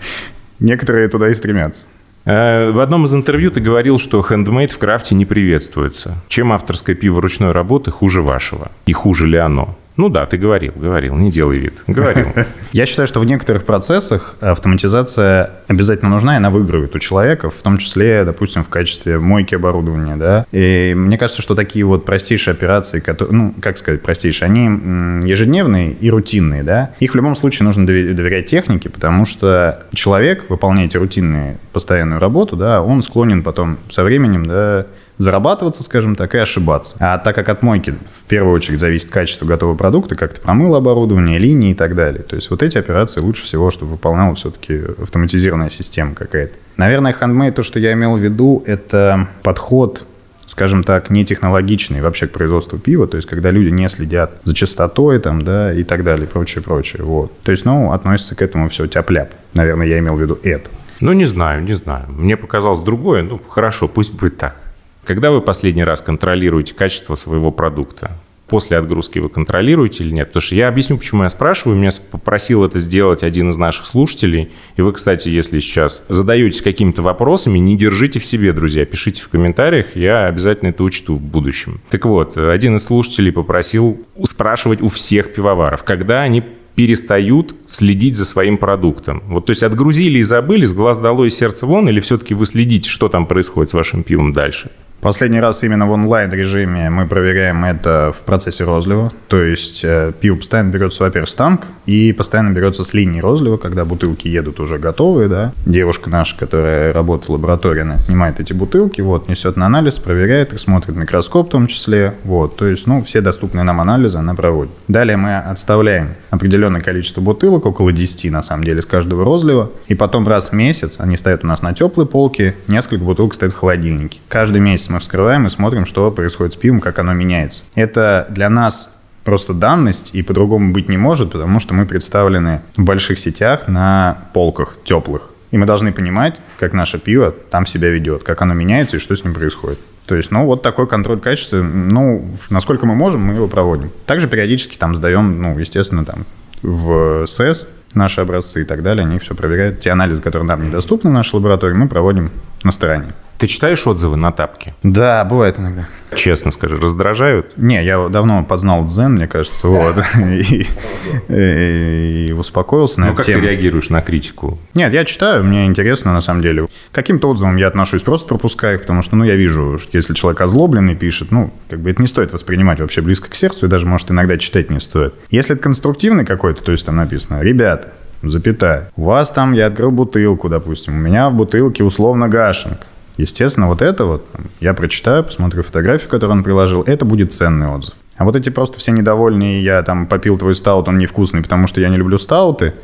некоторые 0.58 1.08
туда 1.08 1.28
и 1.28 1.34
стремятся. 1.34 1.86
Э, 2.24 2.70
В 2.70 2.80
одном 2.80 3.04
из 3.04 3.14
интервью 3.14 3.50
ты 3.50 3.60
говорил, 3.60 3.98
что 3.98 4.22
хендмейд 4.22 4.72
в 4.72 4.78
крафте 4.78 5.14
не 5.14 5.26
приветствуется. 5.26 6.16
Чем 6.28 6.52
авторское 6.52 6.96
пиво 6.96 7.20
ручной 7.20 7.52
работы 7.52 7.90
хуже 7.90 8.22
вашего? 8.22 8.70
И 8.86 8.92
хуже 8.92 9.26
ли 9.26 9.36
оно? 9.38 9.76
Ну 10.00 10.08
да, 10.08 10.24
ты 10.24 10.38
говорил, 10.38 10.72
говорил, 10.74 11.14
не 11.14 11.30
делай 11.30 11.58
вид. 11.58 11.84
Говорил. 11.86 12.28
Я 12.72 12.86
считаю, 12.86 13.06
что 13.06 13.20
в 13.20 13.26
некоторых 13.26 13.66
процессах 13.66 14.34
автоматизация 14.40 15.50
обязательно 15.68 16.10
нужна, 16.10 16.32
и 16.32 16.36
она 16.38 16.48
выигрывает 16.48 16.96
у 16.96 16.98
человека, 16.98 17.50
в 17.50 17.56
том 17.56 17.76
числе, 17.76 18.24
допустим, 18.24 18.64
в 18.64 18.70
качестве 18.70 19.18
мойки 19.18 19.54
оборудования, 19.54 20.16
да. 20.16 20.46
И 20.52 20.94
мне 20.96 21.18
кажется, 21.18 21.42
что 21.42 21.54
такие 21.54 21.84
вот 21.84 22.06
простейшие 22.06 22.52
операции, 22.52 23.00
которые, 23.00 23.36
ну, 23.36 23.54
как 23.60 23.76
сказать, 23.76 24.00
простейшие, 24.00 24.46
они 24.46 25.28
ежедневные 25.28 25.92
и 25.92 26.10
рутинные, 26.10 26.62
да. 26.62 26.92
Их 26.98 27.12
в 27.12 27.16
любом 27.16 27.36
случае 27.36 27.66
нужно 27.66 27.86
дове- 27.86 28.14
доверять 28.14 28.46
технике, 28.46 28.88
потому 28.88 29.26
что 29.26 29.82
человек, 29.92 30.46
выполняя 30.48 30.86
эти 30.86 30.96
рутинные, 30.96 31.58
постоянную 31.74 32.20
работу, 32.20 32.56
да, 32.56 32.80
он 32.80 33.02
склонен 33.02 33.42
потом 33.42 33.76
со 33.90 34.02
временем, 34.02 34.46
да, 34.46 34.86
зарабатываться, 35.20 35.82
скажем 35.82 36.16
так, 36.16 36.34
и 36.34 36.38
ошибаться. 36.38 36.96
А 36.98 37.18
так 37.18 37.34
как 37.34 37.50
от 37.50 37.62
мойки 37.62 37.90
в 37.90 38.24
первую 38.26 38.54
очередь 38.54 38.80
зависит 38.80 39.10
качество 39.10 39.44
готового 39.44 39.76
продукта, 39.76 40.14
как 40.14 40.32
ты 40.32 40.40
промыл 40.40 40.74
оборудование, 40.74 41.38
линии 41.38 41.72
и 41.72 41.74
так 41.74 41.94
далее. 41.94 42.22
То 42.22 42.36
есть 42.36 42.50
вот 42.50 42.62
эти 42.62 42.78
операции 42.78 43.20
лучше 43.20 43.44
всего, 43.44 43.70
чтобы 43.70 43.92
выполняла 43.92 44.34
все-таки 44.34 44.80
автоматизированная 45.00 45.68
система 45.68 46.14
какая-то. 46.14 46.54
Наверное, 46.78 47.14
handmade, 47.18 47.52
то, 47.52 47.62
что 47.62 47.78
я 47.78 47.92
имел 47.92 48.16
в 48.16 48.20
виду, 48.20 48.62
это 48.66 49.28
подход 49.42 50.06
скажем 50.46 50.82
так, 50.82 51.10
не 51.10 51.24
технологичный 51.24 52.00
вообще 52.00 52.26
к 52.26 52.32
производству 52.32 52.76
пива, 52.76 53.06
то 53.06 53.16
есть 53.16 53.28
когда 53.28 53.52
люди 53.52 53.68
не 53.68 53.88
следят 53.88 54.32
за 54.42 54.52
чистотой 54.52 55.20
там, 55.20 55.42
да, 55.42 55.72
и 55.72 55.84
так 55.84 56.02
далее, 56.02 56.26
прочее, 56.26 56.60
прочее, 56.60 57.04
вот. 57.04 57.30
То 57.42 57.52
есть, 57.52 57.64
ну, 57.64 57.92
относится 57.92 58.34
к 58.34 58.42
этому 58.42 58.68
все 58.68 58.88
тяп-ляп. 58.88 59.30
Наверное, 59.54 59.86
я 59.86 60.00
имел 60.00 60.16
в 60.16 60.20
виду 60.20 60.40
это. 60.42 60.68
Ну, 61.00 61.12
не 61.12 61.24
знаю, 61.24 61.62
не 61.62 61.74
знаю. 61.74 62.06
Мне 62.08 62.36
показалось 62.36 62.80
другое. 62.80 63.22
Ну, 63.22 63.40
хорошо, 63.48 63.86
пусть 63.86 64.12
будет 64.12 64.38
так. 64.38 64.56
Когда 65.04 65.30
вы 65.30 65.40
последний 65.40 65.84
раз 65.84 66.00
контролируете 66.00 66.74
качество 66.74 67.14
своего 67.14 67.50
продукта? 67.50 68.16
После 68.48 68.76
отгрузки 68.76 69.20
вы 69.20 69.28
контролируете 69.28 70.02
или 70.02 70.12
нет? 70.12 70.28
Потому 70.28 70.42
что 70.42 70.56
я 70.56 70.66
объясню, 70.66 70.98
почему 70.98 71.22
я 71.22 71.28
спрашиваю. 71.28 71.78
Меня 71.78 71.90
попросил 72.10 72.64
это 72.64 72.80
сделать 72.80 73.22
один 73.22 73.50
из 73.50 73.56
наших 73.56 73.86
слушателей. 73.86 74.50
И 74.76 74.82
вы, 74.82 74.92
кстати, 74.92 75.28
если 75.28 75.60
сейчас 75.60 76.04
задаетесь 76.08 76.60
какими-то 76.60 77.02
вопросами, 77.02 77.58
не 77.58 77.76
держите 77.76 78.18
в 78.18 78.24
себе, 78.24 78.52
друзья. 78.52 78.84
Пишите 78.84 79.22
в 79.22 79.28
комментариях, 79.28 79.94
я 79.94 80.26
обязательно 80.26 80.70
это 80.70 80.82
учту 80.82 81.14
в 81.14 81.20
будущем. 81.20 81.80
Так 81.90 82.04
вот, 82.04 82.36
один 82.36 82.74
из 82.76 82.84
слушателей 82.84 83.30
попросил 83.30 84.04
спрашивать 84.24 84.82
у 84.82 84.88
всех 84.88 85.32
пивоваров, 85.32 85.84
когда 85.84 86.22
они 86.22 86.42
перестают 86.74 87.54
следить 87.68 88.16
за 88.16 88.24
своим 88.24 88.58
продуктом. 88.58 89.22
Вот, 89.28 89.46
то 89.46 89.50
есть 89.50 89.62
отгрузили 89.62 90.18
и 90.18 90.22
забыли, 90.22 90.64
с 90.64 90.72
глаз 90.72 90.98
долой 90.98 91.28
и 91.28 91.30
сердце 91.30 91.66
вон, 91.66 91.88
или 91.88 92.00
все-таки 92.00 92.34
вы 92.34 92.46
следите, 92.46 92.88
что 92.88 93.08
там 93.08 93.26
происходит 93.26 93.70
с 93.70 93.74
вашим 93.74 94.02
пивом 94.02 94.32
дальше? 94.32 94.70
Последний 95.00 95.40
раз 95.40 95.62
именно 95.62 95.86
в 95.86 95.92
онлайн-режиме 95.92 96.90
мы 96.90 97.06
проверяем 97.06 97.64
это 97.64 98.12
в 98.14 98.20
процессе 98.20 98.64
розлива. 98.64 99.10
То 99.28 99.42
есть 99.42 99.80
э, 99.82 100.12
пиво 100.20 100.36
постоянно 100.36 100.68
берется, 100.68 101.02
во-первых, 101.02 101.30
с 101.30 101.34
танк, 101.34 101.62
и 101.86 102.12
постоянно 102.12 102.50
берется 102.50 102.84
с 102.84 102.92
линии 102.92 103.18
розлива, 103.18 103.56
когда 103.56 103.86
бутылки 103.86 104.28
едут 104.28 104.60
уже 104.60 104.76
готовые, 104.76 105.28
да. 105.30 105.52
Девушка 105.64 106.10
наша, 106.10 106.36
которая 106.36 106.92
работает 106.92 107.30
лабораторно, 107.30 107.98
снимает 108.00 108.40
эти 108.40 108.52
бутылки, 108.52 109.00
вот, 109.00 109.26
несет 109.26 109.56
на 109.56 109.66
анализ, 109.66 109.98
проверяет 109.98 110.52
их, 110.52 110.60
смотрит 110.60 110.94
микроскоп 110.96 111.48
в 111.48 111.50
том 111.50 111.66
числе, 111.66 112.12
вот. 112.24 112.56
То 112.56 112.66
есть, 112.66 112.86
ну, 112.86 113.02
все 113.02 113.22
доступные 113.22 113.64
нам 113.64 113.80
анализы 113.80 114.18
она 114.18 114.34
проводит. 114.34 114.72
Далее 114.86 115.16
мы 115.16 115.38
отставляем 115.38 116.10
определенное 116.28 116.82
количество 116.82 117.22
бутылок, 117.22 117.64
около 117.64 117.90
10 117.90 118.30
на 118.30 118.42
самом 118.42 118.64
деле, 118.64 118.82
с 118.82 118.86
каждого 118.86 119.24
розлива, 119.24 119.70
и 119.86 119.94
потом 119.94 120.28
раз 120.28 120.50
в 120.50 120.52
месяц 120.52 120.96
они 120.98 121.16
стоят 121.16 121.42
у 121.42 121.46
нас 121.46 121.62
на 121.62 121.72
теплой 121.72 122.04
полке, 122.04 122.54
несколько 122.68 123.02
бутылок 123.02 123.32
стоят 123.32 123.54
в 123.54 123.56
холодильнике. 123.56 124.20
Каждый 124.28 124.60
месяц 124.60 124.89
мы 124.90 125.00
вскрываем 125.00 125.46
и 125.46 125.50
смотрим, 125.50 125.86
что 125.86 126.10
происходит 126.10 126.54
с 126.54 126.56
пивом, 126.56 126.80
как 126.80 126.98
оно 126.98 127.12
меняется. 127.12 127.64
Это 127.74 128.26
для 128.30 128.50
нас 128.50 128.94
просто 129.24 129.54
данность, 129.54 130.10
и 130.14 130.22
по-другому 130.22 130.72
быть 130.72 130.88
не 130.88 130.96
может, 130.96 131.32
потому 131.32 131.60
что 131.60 131.74
мы 131.74 131.86
представлены 131.86 132.60
в 132.76 132.82
больших 132.82 133.18
сетях 133.18 133.68
на 133.68 134.18
полках 134.32 134.76
теплых. 134.84 135.30
И 135.50 135.58
мы 135.58 135.66
должны 135.66 135.92
понимать, 135.92 136.40
как 136.58 136.72
наше 136.72 136.98
пиво 136.98 137.32
там 137.50 137.66
себя 137.66 137.88
ведет, 137.88 138.22
как 138.22 138.40
оно 138.42 138.54
меняется 138.54 138.96
и 138.96 139.00
что 139.00 139.16
с 139.16 139.24
ним 139.24 139.34
происходит. 139.34 139.78
То 140.06 140.16
есть, 140.16 140.30
ну, 140.30 140.44
вот 140.44 140.62
такой 140.62 140.86
контроль 140.86 141.20
качества, 141.20 141.58
ну, 141.58 142.28
насколько 142.50 142.86
мы 142.86 142.94
можем, 142.94 143.22
мы 143.22 143.34
его 143.34 143.48
проводим. 143.48 143.90
Также 144.06 144.28
периодически 144.28 144.76
там 144.76 144.94
сдаем, 144.94 145.40
ну, 145.40 145.58
естественно, 145.58 146.04
там 146.04 146.24
в 146.62 147.26
СЭС 147.26 147.68
наши 147.94 148.20
образцы 148.20 148.62
и 148.62 148.64
так 148.64 148.82
далее, 148.82 149.04
они 149.04 149.18
все 149.18 149.34
проверяют. 149.34 149.80
Те 149.80 149.90
анализы, 149.90 150.22
которые 150.22 150.46
нам 150.46 150.64
недоступны 150.64 151.10
в 151.10 151.12
нашей 151.12 151.36
лаборатории, 151.36 151.74
мы 151.74 151.88
проводим 151.88 152.30
на 152.62 152.72
стороне. 152.72 153.08
Ты 153.40 153.46
читаешь 153.46 153.86
отзывы 153.86 154.16
на 154.18 154.32
тапке? 154.32 154.74
Да, 154.82 155.24
бывает 155.24 155.58
иногда. 155.58 155.88
Честно 156.14 156.50
скажи, 156.50 156.76
раздражают? 156.76 157.56
Не, 157.56 157.82
я 157.82 158.10
давно 158.10 158.44
познал 158.44 158.84
дзен, 158.84 159.12
мне 159.12 159.26
кажется, 159.26 159.66
вот, 159.66 159.96
и, 161.30 162.34
успокоился 162.36 163.00
на 163.00 163.06
Ну, 163.06 163.14
как 163.14 163.24
ты 163.24 163.32
реагируешь 163.32 163.88
на 163.88 164.02
критику? 164.02 164.58
Нет, 164.74 164.92
я 164.92 165.06
читаю, 165.06 165.42
мне 165.42 165.64
интересно 165.64 166.12
на 166.12 166.20
самом 166.20 166.42
деле. 166.42 166.66
Каким-то 166.92 167.30
отзывам 167.30 167.56
я 167.56 167.68
отношусь, 167.68 168.02
просто 168.02 168.28
пропускаю 168.28 168.74
их, 168.74 168.82
потому 168.82 169.00
что, 169.00 169.16
ну, 169.16 169.24
я 169.24 169.36
вижу, 169.36 169.78
что 169.78 169.96
если 169.96 170.12
человек 170.12 170.42
озлобленный 170.42 170.94
пишет, 170.94 171.30
ну, 171.30 171.50
как 171.70 171.80
бы 171.80 171.90
это 171.90 172.02
не 172.02 172.08
стоит 172.08 172.34
воспринимать 172.34 172.80
вообще 172.80 173.00
близко 173.00 173.30
к 173.30 173.34
сердцу, 173.34 173.64
и 173.64 173.68
даже, 173.70 173.86
может, 173.86 174.10
иногда 174.10 174.36
читать 174.36 174.68
не 174.68 174.80
стоит. 174.80 175.14
Если 175.30 175.54
это 175.54 175.62
конструктивный 175.62 176.26
какой-то, 176.26 176.62
то 176.62 176.72
есть 176.72 176.84
там 176.84 176.96
написано, 176.96 177.40
ребята, 177.40 177.88
запятая, 178.22 178.90
у 178.96 179.04
вас 179.04 179.30
там, 179.30 179.54
я 179.54 179.68
открыл 179.68 179.92
бутылку, 179.92 180.50
допустим, 180.50 180.92
у 180.94 180.98
меня 180.98 181.30
в 181.30 181.34
бутылке 181.34 181.84
условно 181.84 182.28
гашенка. 182.28 182.86
Естественно, 183.20 183.68
вот 183.68 183.82
это 183.82 184.04
вот 184.04 184.26
я 184.60 184.74
прочитаю, 184.74 185.24
посмотрю 185.24 185.62
фотографию, 185.62 186.08
которую 186.08 186.38
он 186.38 186.44
приложил, 186.44 186.82
это 186.82 187.04
будет 187.04 187.32
ценный 187.32 187.68
отзыв. 187.68 187.94
А 188.16 188.24
вот 188.24 188.36
эти 188.36 188.50
просто 188.50 188.78
все 188.78 188.92
недовольные, 188.92 189.62
я 189.62 189.82
там 189.82 190.06
попил 190.06 190.36
твой 190.38 190.54
стаут, 190.54 190.88
он 190.88 190.98
невкусный, 190.98 191.42
потому 191.42 191.66
что 191.66 191.80
я 191.80 191.88
не 191.88 191.96
люблю 191.96 192.18
стауты, 192.18 192.74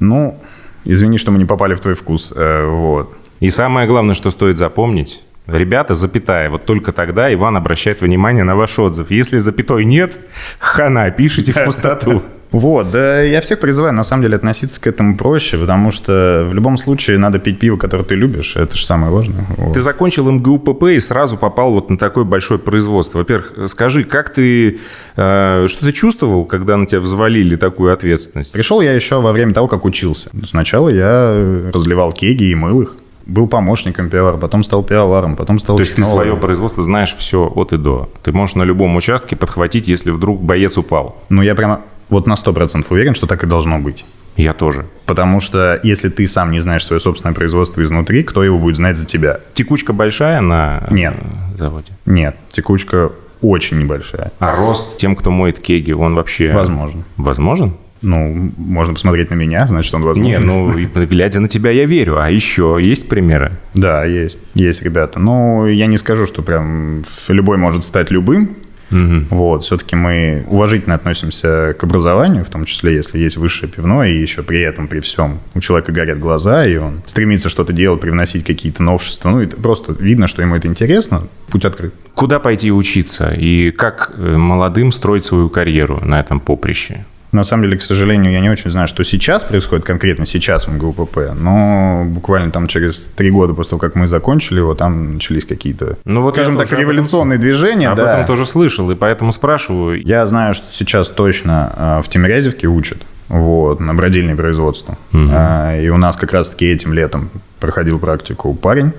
ну, 0.00 0.40
извини, 0.84 1.18
что 1.18 1.30
мы 1.30 1.38
не 1.38 1.44
попали 1.44 1.74
в 1.74 1.80
твой 1.80 1.94
вкус, 1.94 2.32
э, 2.34 2.66
вот. 2.66 3.14
И 3.40 3.50
самое 3.50 3.86
главное, 3.86 4.14
что 4.14 4.30
стоит 4.30 4.56
запомнить, 4.56 5.22
ребята, 5.46 5.94
запятая, 5.94 6.50
вот 6.50 6.64
только 6.64 6.92
тогда 6.92 7.32
Иван 7.32 7.56
обращает 7.56 8.00
внимание 8.00 8.44
на 8.44 8.56
ваш 8.56 8.78
отзыв. 8.78 9.10
Если 9.10 9.38
запятой 9.38 9.84
нет, 9.84 10.18
хана, 10.58 11.10
пишите 11.10 11.52
в 11.52 11.64
пустоту. 11.64 12.22
Вот, 12.50 12.90
да 12.90 13.20
я 13.22 13.40
всех 13.40 13.60
призываю, 13.60 13.92
на 13.92 14.02
самом 14.02 14.22
деле, 14.22 14.36
относиться 14.36 14.80
к 14.80 14.86
этому 14.86 15.16
проще, 15.16 15.58
потому 15.58 15.90
что 15.90 16.46
в 16.48 16.54
любом 16.54 16.78
случае 16.78 17.18
надо 17.18 17.38
пить 17.38 17.58
пиво, 17.58 17.76
которое 17.76 18.04
ты 18.04 18.14
любишь, 18.14 18.56
это 18.56 18.76
же 18.76 18.86
самое 18.86 19.12
важное. 19.12 19.44
Вот. 19.56 19.74
Ты 19.74 19.80
закончил 19.80 20.30
МГУПП 20.30 20.84
и 20.84 20.98
сразу 20.98 21.36
попал 21.36 21.72
вот 21.72 21.90
на 21.90 21.98
такое 21.98 22.24
большое 22.24 22.58
производство. 22.58 23.18
Во-первых, 23.18 23.68
скажи, 23.68 24.04
как 24.04 24.30
ты, 24.30 24.78
э, 25.16 25.66
что 25.68 25.84
ты 25.84 25.92
чувствовал, 25.92 26.44
когда 26.44 26.76
на 26.76 26.86
тебя 26.86 27.00
взвалили 27.00 27.56
такую 27.56 27.92
ответственность? 27.92 28.52
Пришел 28.52 28.80
я 28.80 28.92
еще 28.92 29.20
во 29.20 29.32
время 29.32 29.52
того, 29.52 29.68
как 29.68 29.84
учился. 29.84 30.30
Сначала 30.46 30.88
я 30.88 31.70
разливал 31.72 32.12
кеги 32.12 32.44
и 32.44 32.54
мыл 32.54 32.82
их. 32.82 32.96
Был 33.26 33.46
помощником 33.46 34.08
пивовара, 34.08 34.38
потом 34.38 34.64
стал 34.64 34.82
пивоваром, 34.82 35.36
потом 35.36 35.58
стал 35.58 35.76
То 35.76 35.82
есть 35.82 35.94
ты 35.96 36.02
свое 36.02 36.34
производство 36.34 36.82
знаешь 36.82 37.14
все 37.14 37.46
от 37.54 37.74
и 37.74 37.76
до. 37.76 38.08
Ты 38.22 38.32
можешь 38.32 38.56
на 38.56 38.62
любом 38.62 38.96
участке 38.96 39.36
подхватить, 39.36 39.86
если 39.86 40.10
вдруг 40.10 40.40
боец 40.40 40.78
упал. 40.78 41.22
Ну, 41.28 41.42
я 41.42 41.54
прямо 41.54 41.82
вот 42.08 42.26
на 42.26 42.34
100% 42.34 42.86
уверен, 42.90 43.14
что 43.14 43.26
так 43.26 43.42
и 43.44 43.46
должно 43.46 43.78
быть. 43.78 44.04
Я 44.36 44.52
тоже. 44.52 44.86
Потому 45.04 45.40
что 45.40 45.80
если 45.82 46.08
ты 46.08 46.28
сам 46.28 46.52
не 46.52 46.60
знаешь 46.60 46.86
свое 46.86 47.00
собственное 47.00 47.34
производство 47.34 47.82
изнутри, 47.82 48.22
кто 48.22 48.44
его 48.44 48.56
будет 48.58 48.76
знать 48.76 48.96
за 48.96 49.04
тебя? 49.04 49.40
Текучка 49.54 49.92
большая 49.92 50.40
на 50.40 50.84
э, 50.88 50.94
Нет. 50.94 51.14
заводе? 51.54 51.92
Нет, 52.06 52.36
текучка 52.48 53.10
очень 53.42 53.78
небольшая. 53.78 54.30
А 54.38 54.54
рост 54.54 54.96
тем, 54.96 55.16
кто 55.16 55.32
моет 55.32 55.58
кеги, 55.58 55.90
он 55.90 56.14
вообще... 56.14 56.52
Возможно. 56.52 57.02
Возможен? 57.16 57.74
Ну, 58.00 58.52
можно 58.56 58.94
посмотреть 58.94 59.30
на 59.30 59.34
меня, 59.34 59.66
значит, 59.66 59.92
он 59.92 60.02
возможен. 60.02 60.30
Не, 60.30 60.38
ну, 60.38 60.70
глядя 60.70 61.40
на 61.40 61.48
тебя, 61.48 61.70
я 61.72 61.84
верю. 61.84 62.20
А 62.20 62.30
еще 62.30 62.78
есть 62.80 63.08
примеры? 63.08 63.52
Да, 63.74 64.04
есть, 64.04 64.38
есть 64.54 64.82
ребята. 64.82 65.18
Но 65.18 65.66
я 65.66 65.86
не 65.86 65.98
скажу, 65.98 66.26
что 66.26 66.42
прям 66.42 67.02
любой 67.26 67.56
может 67.56 67.82
стать 67.82 68.12
любым. 68.12 68.50
Вот, 68.90 69.62
все-таки 69.64 69.96
мы 69.96 70.44
уважительно 70.48 70.94
относимся 70.94 71.74
к 71.78 71.84
образованию, 71.84 72.44
в 72.44 72.50
том 72.50 72.64
числе, 72.64 72.94
если 72.94 73.18
есть 73.18 73.36
высшее 73.36 73.70
пивное, 73.70 74.08
и 74.08 74.20
еще 74.20 74.42
при 74.42 74.60
этом, 74.60 74.88
при 74.88 75.00
всем, 75.00 75.40
у 75.54 75.60
человека 75.60 75.92
горят 75.92 76.18
глаза, 76.18 76.66
и 76.66 76.76
он 76.76 77.02
стремится 77.04 77.48
что-то 77.48 77.72
делать, 77.72 78.00
привносить 78.00 78.44
какие-то 78.44 78.82
новшества. 78.82 79.30
Ну, 79.30 79.42
это 79.42 79.56
просто 79.56 79.94
видно, 79.98 80.26
что 80.26 80.42
ему 80.42 80.56
это 80.56 80.68
интересно, 80.68 81.24
путь 81.48 81.64
открыт. 81.64 81.94
Куда 82.14 82.38
пойти 82.38 82.72
учиться? 82.72 83.34
И 83.36 83.70
как 83.70 84.12
э, 84.16 84.36
молодым 84.36 84.92
строить 84.92 85.24
свою 85.24 85.48
карьеру 85.48 86.00
на 86.02 86.20
этом 86.20 86.40
поприще? 86.40 87.04
На 87.30 87.44
самом 87.44 87.64
деле, 87.64 87.76
к 87.76 87.82
сожалению, 87.82 88.32
я 88.32 88.40
не 88.40 88.48
очень 88.48 88.70
знаю, 88.70 88.88
что 88.88 89.04
сейчас 89.04 89.44
происходит 89.44 89.84
конкретно 89.84 90.24
сейчас 90.24 90.66
в 90.66 90.72
МГУПП, 90.72 91.34
но 91.38 92.04
буквально 92.06 92.50
там 92.50 92.66
через 92.68 93.10
три 93.16 93.30
года 93.30 93.52
после 93.52 93.70
того, 93.70 93.80
как 93.80 93.94
мы 93.96 94.06
закончили 94.06 94.58
его, 94.58 94.74
там 94.74 95.14
начались 95.14 95.44
какие-то, 95.44 95.98
Ну, 96.06 96.22
вот 96.22 96.32
скажем 96.34 96.56
так, 96.56 96.66
об 96.66 96.72
этом- 96.72 96.80
революционные 96.80 97.38
движения. 97.38 97.90
Об 97.90 97.98
да. 97.98 98.14
этом 98.14 98.26
тоже 98.26 98.46
слышал, 98.46 98.90
и 98.90 98.94
поэтому 98.94 99.32
спрашиваю. 99.32 100.02
Я 100.02 100.24
знаю, 100.26 100.54
что 100.54 100.66
сейчас 100.72 101.08
точно 101.10 101.72
э, 101.76 102.00
в 102.02 102.08
Тимирязевке 102.08 102.66
учат 102.66 102.98
вот, 103.28 103.78
на 103.78 103.92
бродильное 103.94 104.34
производство. 104.34 104.96
А, 105.12 105.78
И 105.78 105.88
у 105.90 105.98
нас 105.98 106.16
как 106.16 106.32
раз-таки 106.32 106.66
этим 106.66 106.94
летом 106.94 107.28
проходил 107.60 107.98
практику 107.98 108.54
парень 108.54 108.92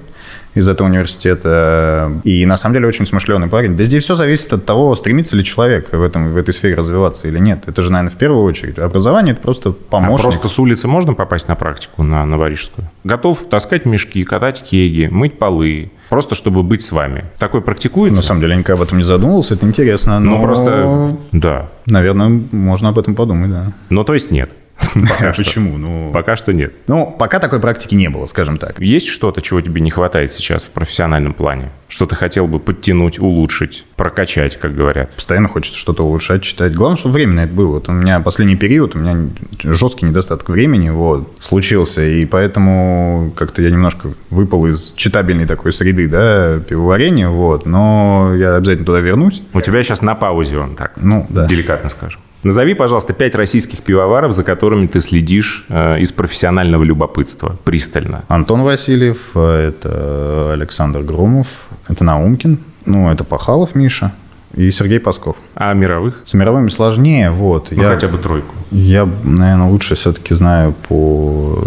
из 0.60 0.68
этого 0.70 0.88
университета. 0.88 2.12
И 2.24 2.46
на 2.46 2.58
самом 2.58 2.74
деле 2.76 2.88
очень 2.88 3.06
смышленый 3.06 3.48
парень. 3.48 3.76
Да 3.76 3.84
здесь 3.84 4.04
все 4.04 4.16
зависит 4.16 4.52
от 4.54 4.66
того, 4.66 4.96
стремится 4.96 5.36
ли 5.36 5.44
человек 5.44 5.92
в, 5.92 6.02
этом, 6.02 6.30
в 6.30 6.38
этой 6.38 6.54
сфере 6.54 6.76
развиваться 6.76 7.28
или 7.28 7.40
нет. 7.40 7.64
Это 7.68 7.82
же, 7.82 7.92
наверное, 7.92 8.12
в 8.14 8.18
первую 8.18 8.44
очередь. 8.44 8.78
Образование– 8.80 9.32
это 9.34 9.42
просто 9.42 9.70
А 9.70 9.74
помощник. 9.90 10.22
просто 10.22 10.48
с 10.48 10.60
улицы 10.60 10.88
можно 10.88 11.14
попасть 11.14 11.48
на 11.48 11.56
практику 11.56 12.04
на 12.04 12.26
Новорижскую? 12.26 12.88
Готов 13.04 13.46
таскать 13.50 13.86
мешки, 13.86 14.24
катать 14.24 14.64
кеги, 14.64 15.08
мыть 15.12 15.38
полы, 15.40 15.92
просто 16.10 16.36
чтобы 16.36 16.64
быть 16.64 16.82
с 16.82 16.92
вами. 16.92 17.26
Такое 17.38 17.62
практикуется? 17.62 18.18
На 18.20 18.24
самом 18.26 18.42
деле, 18.42 18.54
я 18.54 18.60
никогда 18.60 18.82
об 18.82 18.88
этом 18.88 18.98
не 18.98 19.04
задумывался, 19.04 19.56
это 19.56 19.66
интересно. 19.66 20.20
ну, 20.20 20.38
но, 20.38 20.44
просто... 20.44 21.18
Да. 21.32 21.70
Наверное, 21.86 22.42
можно 22.52 22.90
об 22.90 23.00
этом 23.00 23.16
подумать, 23.16 23.52
да. 23.52 23.72
Ну, 23.90 24.04
то 24.04 24.14
есть 24.14 24.32
нет. 24.32 24.52
Пока. 24.94 25.34
Почему? 25.34 25.78
Ну, 25.78 26.12
Пока 26.12 26.36
что 26.36 26.54
нет. 26.54 26.74
ну, 26.88 27.16
пока 27.18 27.40
такой 27.40 27.60
практики 27.60 27.96
не 27.96 28.10
было, 28.10 28.26
скажем 28.28 28.58
так. 28.58 28.80
Есть 28.80 29.08
что-то, 29.08 29.42
чего 29.42 29.62
тебе 29.62 29.82
не 29.82 29.92
хватает 29.92 30.32
сейчас 30.32 30.64
в 30.66 30.70
профессиональном 30.70 31.34
плане? 31.34 31.70
Что 31.88 32.06
ты 32.06 32.16
хотел 32.16 32.48
бы 32.48 32.60
подтянуть, 32.60 33.20
улучшить, 33.20 33.86
прокачать, 33.96 34.58
как 34.58 34.74
говорят? 34.76 35.12
Постоянно 35.12 35.48
хочется 35.48 35.78
что-то 35.78 36.04
улучшать, 36.06 36.44
читать. 36.44 36.74
Главное, 36.74 36.98
чтобы 36.98 37.14
время 37.16 37.34
на 37.34 37.40
это 37.42 37.54
было. 37.54 37.74
Вот 37.74 37.90
у 37.90 37.92
меня 37.92 38.20
последний 38.20 38.56
период, 38.56 38.96
у 38.96 39.00
меня 39.00 39.30
жесткий 39.64 40.06
недостаток 40.06 40.50
времени 40.50 40.90
вот, 40.90 41.36
случился, 41.40 42.04
и 42.06 42.26
поэтому 42.26 43.32
как-то 43.36 43.62
я 43.62 43.70
немножко 43.72 44.10
выпал 44.30 44.66
из 44.68 44.94
читабельной 44.96 45.46
такой 45.46 45.74
среды, 45.74 46.08
да, 46.08 46.60
пивоварения, 46.60 47.30
вот, 47.30 47.66
но 47.66 48.34
я 48.36 48.56
обязательно 48.56 48.86
туда 48.86 49.00
вернусь. 49.00 49.42
У 49.54 49.62
тебя 49.62 49.84
сейчас 49.84 50.02
на 50.02 50.16
паузе 50.16 50.58
он 50.58 50.76
так, 50.76 50.94
Ну, 50.98 51.26
да. 51.30 51.46
деликатно 51.48 51.90
скажем. 51.90 52.22
Назови, 52.44 52.74
пожалуйста, 52.74 53.14
пять 53.14 53.36
российских 53.36 53.80
пивоваров, 53.80 54.32
за 54.32 54.44
которыми 54.44 54.88
ты 54.88 55.02
следишь 55.02 55.66
э, 55.68 56.00
из 56.00 56.12
профессионального 56.14 56.84
любопытства, 56.84 57.58
пристально. 57.66 58.24
Антон 58.30 58.62
Васильев, 58.62 59.18
э, 59.36 59.70
это 59.70 60.54
Александр 60.54 61.02
Громов, 61.02 61.48
это 61.90 62.06
Наумкин, 62.06 62.60
ну, 62.86 63.12
это 63.12 63.26
Пахалов 63.26 63.76
Миша 63.76 64.14
и 64.56 64.72
Сергей 64.72 65.02
Пасков. 65.02 65.36
А 65.54 65.74
мировых? 65.74 66.22
С 66.24 66.34
мировыми 66.34 66.70
сложнее, 66.70 67.30
вот. 67.30 67.72
Ну, 67.72 67.84
я, 67.84 67.90
хотя 67.90 68.08
бы 68.08 68.18
тройку. 68.18 68.56
Я, 68.72 69.08
наверное, 69.24 69.68
лучше 69.68 69.96
все-таки 69.96 70.34
знаю 70.34 70.74
по 70.88 71.62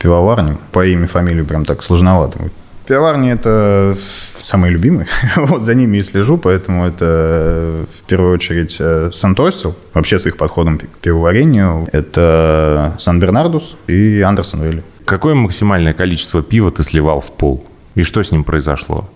пивоварням. 0.00 0.58
По 0.72 0.84
имени, 0.84 1.06
фамилию 1.06 1.44
прям 1.44 1.64
так 1.64 1.84
сложновато. 1.84 2.50
Пивоварни– 2.90 3.30
это 3.32 3.94
самые 4.42 4.72
любимые. 4.72 5.06
вот 5.36 5.62
за 5.62 5.76
ними 5.76 5.98
и 5.98 6.02
слежу, 6.02 6.38
поэтому 6.38 6.88
это 6.88 7.86
в 7.96 8.02
первую 8.08 8.34
очередь 8.34 8.78
э, 8.80 9.10
Сантостил, 9.12 9.76
вообще 9.94 10.18
с 10.18 10.26
их 10.26 10.36
подходом 10.36 10.78
к 10.78 10.82
пивоварению. 11.00 11.86
Это 11.92 12.96
Сан-Бернардус 12.98 13.76
и 13.86 14.20
Андерсон 14.22 14.62
Вилли. 14.64 14.82
Какое 15.04 15.36
максимальное 15.36 15.92
количество 15.92 16.42
пива 16.42 16.72
ты 16.72 16.82
сливал 16.82 17.20
в 17.20 17.30
пол? 17.30 17.64
И 17.94 18.02
что 18.02 18.24
с 18.24 18.32
ним 18.32 18.42
произошло? 18.42 19.08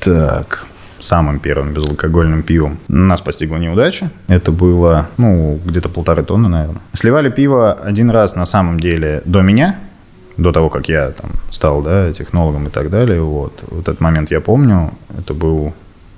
Так, 0.00 0.64
самым 1.00 1.40
первым 1.40 1.74
безалкогольным 1.74 2.42
пивом 2.42 2.78
нас 2.88 3.20
постигла 3.20 3.58
неудача. 3.58 4.10
Это 4.26 4.52
было, 4.52 5.10
ну, 5.18 5.60
где-то 5.66 5.90
полторы 5.90 6.22
тонны, 6.22 6.48
наверное. 6.48 6.80
Сливали 6.94 7.28
пиво 7.28 7.74
один 7.74 8.08
раз 8.08 8.36
на 8.36 8.46
самом 8.46 8.80
деле 8.80 9.20
до 9.26 9.42
меня, 9.42 9.78
до 10.38 10.50
того, 10.50 10.70
как 10.70 10.88
я 10.88 11.10
там 11.10 11.30
стал, 11.54 11.82
да, 11.82 12.12
технологом 12.12 12.66
и 12.66 12.70
так 12.70 12.90
далее. 12.90 13.20
Вот, 13.22 13.62
вот 13.68 13.82
этот 13.82 14.00
момент 14.00 14.30
я 14.30 14.40
помню. 14.40 14.90
Это 15.16 15.34
был 15.34 15.72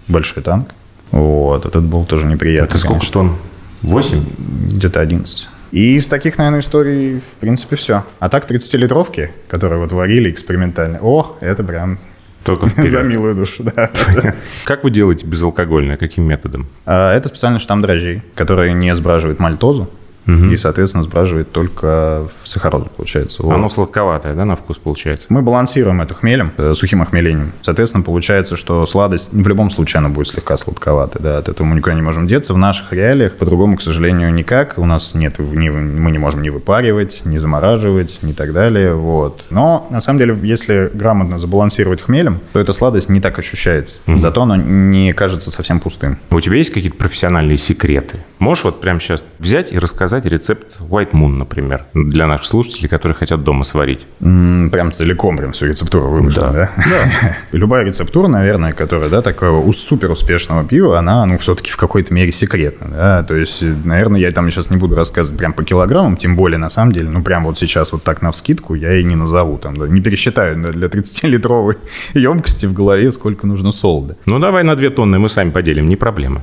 большой 0.08 0.42
танк. 0.42 0.70
Вот, 1.10 1.66
этот 1.66 1.84
был 1.84 2.04
тоже 2.04 2.26
неприятный. 2.26 2.68
Это 2.68 2.78
сколько 2.78 3.00
конечно. 3.00 3.12
тонн? 3.12 3.36
Восемь? 3.82 4.24
Где-то 4.72 5.00
11. 5.00 5.48
И 5.72 5.96
из 5.96 6.08
таких, 6.08 6.38
наверное, 6.38 6.60
историй, 6.60 7.20
в 7.20 7.40
принципе, 7.40 7.76
все. 7.76 8.04
А 8.18 8.28
так 8.28 8.50
30-литровки, 8.50 9.30
которые 9.48 9.78
вот 9.78 9.92
варили 9.92 10.30
экспериментально, 10.30 10.98
о, 11.02 11.36
это 11.40 11.62
прям 11.62 11.98
Только 12.44 12.66
вперед. 12.68 12.90
за 12.90 13.02
милую 13.02 13.34
душу, 13.34 13.62
да. 13.64 13.90
Как 14.64 14.84
вы 14.84 14.90
делаете 14.90 15.26
безалкогольное? 15.26 15.96
Каким 15.96 16.24
методом? 16.24 16.66
А, 16.86 17.14
Это 17.14 17.28
специальный 17.28 17.60
штамм 17.60 17.82
дрожжей, 17.82 18.22
который 18.34 18.72
не 18.72 18.94
сбраживает 18.94 19.38
мальтозу 19.38 19.90
и, 20.26 20.56
соответственно, 20.56 21.04
сбраживает 21.04 21.52
только 21.52 22.28
в 22.42 22.48
сахарозу, 22.48 22.90
получается. 22.96 23.42
Вот. 23.42 23.54
Оно 23.54 23.70
сладковатое, 23.70 24.34
да, 24.34 24.44
на 24.44 24.56
вкус 24.56 24.78
получается? 24.78 25.26
Мы 25.28 25.42
балансируем 25.42 26.00
это 26.00 26.14
хмелем, 26.14 26.52
э, 26.56 26.74
сухим 26.74 27.02
охмелением. 27.02 27.52
Соответственно, 27.62 28.02
получается, 28.02 28.56
что 28.56 28.84
сладость 28.86 29.32
в 29.32 29.48
любом 29.48 29.70
случае 29.70 29.98
она 29.98 30.08
будет 30.08 30.28
слегка 30.28 30.56
сладковатой. 30.56 31.22
Да, 31.22 31.38
от 31.38 31.48
этого 31.48 31.66
мы 31.66 31.76
никуда 31.76 31.94
не 31.94 32.02
можем 32.02 32.26
деться. 32.26 32.54
В 32.54 32.58
наших 32.58 32.92
реалиях 32.92 33.36
по-другому, 33.36 33.76
к 33.76 33.82
сожалению, 33.82 34.32
никак. 34.32 34.74
У 34.78 34.86
нас 34.86 35.14
нет, 35.14 35.38
мы 35.38 36.10
не 36.10 36.18
можем 36.18 36.42
ни 36.42 36.48
выпаривать, 36.48 37.22
ни 37.24 37.38
замораживать, 37.38 38.18
ни 38.22 38.32
так 38.32 38.52
далее. 38.52 38.94
Вот. 38.94 39.44
Но, 39.50 39.86
на 39.90 40.00
самом 40.00 40.18
деле, 40.18 40.36
если 40.42 40.90
грамотно 40.92 41.38
забалансировать 41.38 42.02
хмелем, 42.02 42.40
то 42.52 42.60
эта 42.60 42.72
сладость 42.72 43.08
не 43.08 43.20
так 43.20 43.38
ощущается. 43.38 44.00
Зато 44.06 44.42
она 44.42 44.56
не 44.56 45.12
кажется 45.12 45.50
совсем 45.50 45.80
пустым. 45.80 46.18
У 46.30 46.40
тебя 46.40 46.56
есть 46.56 46.70
какие-то 46.70 46.96
профессиональные 46.96 47.56
секреты? 47.56 48.18
Можешь 48.38 48.64
вот 48.64 48.80
прямо 48.82 49.00
сейчас 49.00 49.24
взять 49.38 49.72
и 49.72 49.78
рассказать 49.78 50.26
рецепт 50.26 50.78
White 50.80 51.12
Moon, 51.12 51.28
например, 51.38 51.84
для 51.94 52.26
наших 52.26 52.46
слушателей, 52.46 52.88
которые 52.88 53.16
хотят 53.16 53.42
дома 53.42 53.64
сварить? 53.64 54.06
Прям 54.20 54.92
целиком, 54.92 55.36
прям 55.38 55.52
всю 55.52 55.66
рецептуру 55.66 56.08
выложили, 56.08 56.40
да? 56.52 56.70
Любая 57.52 57.84
рецептура, 57.84 58.28
наверное, 58.28 58.72
которая, 58.72 59.08
да, 59.08 59.22
такого 59.22 59.60
у- 59.64 59.72
супер 59.72 60.10
успешного 60.10 60.64
пива, 60.64 60.98
она, 60.98 61.24
ну, 61.24 61.38
все-таки 61.38 61.70
в 61.70 61.76
какой-то 61.78 62.12
мере 62.12 62.30
секретна, 62.30 62.88
да? 62.88 63.22
То 63.22 63.34
есть, 63.34 63.62
э, 63.62 63.74
наверное, 63.84 64.20
я 64.20 64.30
там 64.30 64.50
сейчас 64.50 64.68
не 64.68 64.76
буду 64.76 64.94
рассказывать 64.96 65.38
прям 65.38 65.54
по 65.54 65.64
килограммам, 65.64 66.16
тем 66.18 66.36
более, 66.36 66.58
на 66.58 66.68
самом 66.68 66.92
деле, 66.92 67.08
ну, 67.08 67.22
прям 67.22 67.44
вот 67.44 67.58
сейчас 67.58 67.92
вот 67.92 68.02
так 68.02 68.20
на 68.20 68.32
вскидку 68.32 68.74
я 68.74 68.98
и 68.98 69.02
не 69.02 69.16
назову, 69.16 69.56
там, 69.56 69.76
да, 69.78 69.88
не 69.88 70.00
пересчитаю 70.02 70.62
да, 70.62 70.72
для 70.72 70.88
30-литровой 70.88 71.76
емкости 72.12 72.66
в 72.66 72.74
голове, 72.74 73.10
сколько 73.12 73.46
нужно 73.46 73.72
солода. 73.72 74.16
Ну, 74.26 74.38
давай 74.38 74.62
на 74.62 74.76
две 74.76 74.90
тонны 74.90 75.18
мы 75.18 75.28
сами 75.30 75.50
поделим, 75.50 75.88
не 75.88 75.96
проблема. 75.96 76.42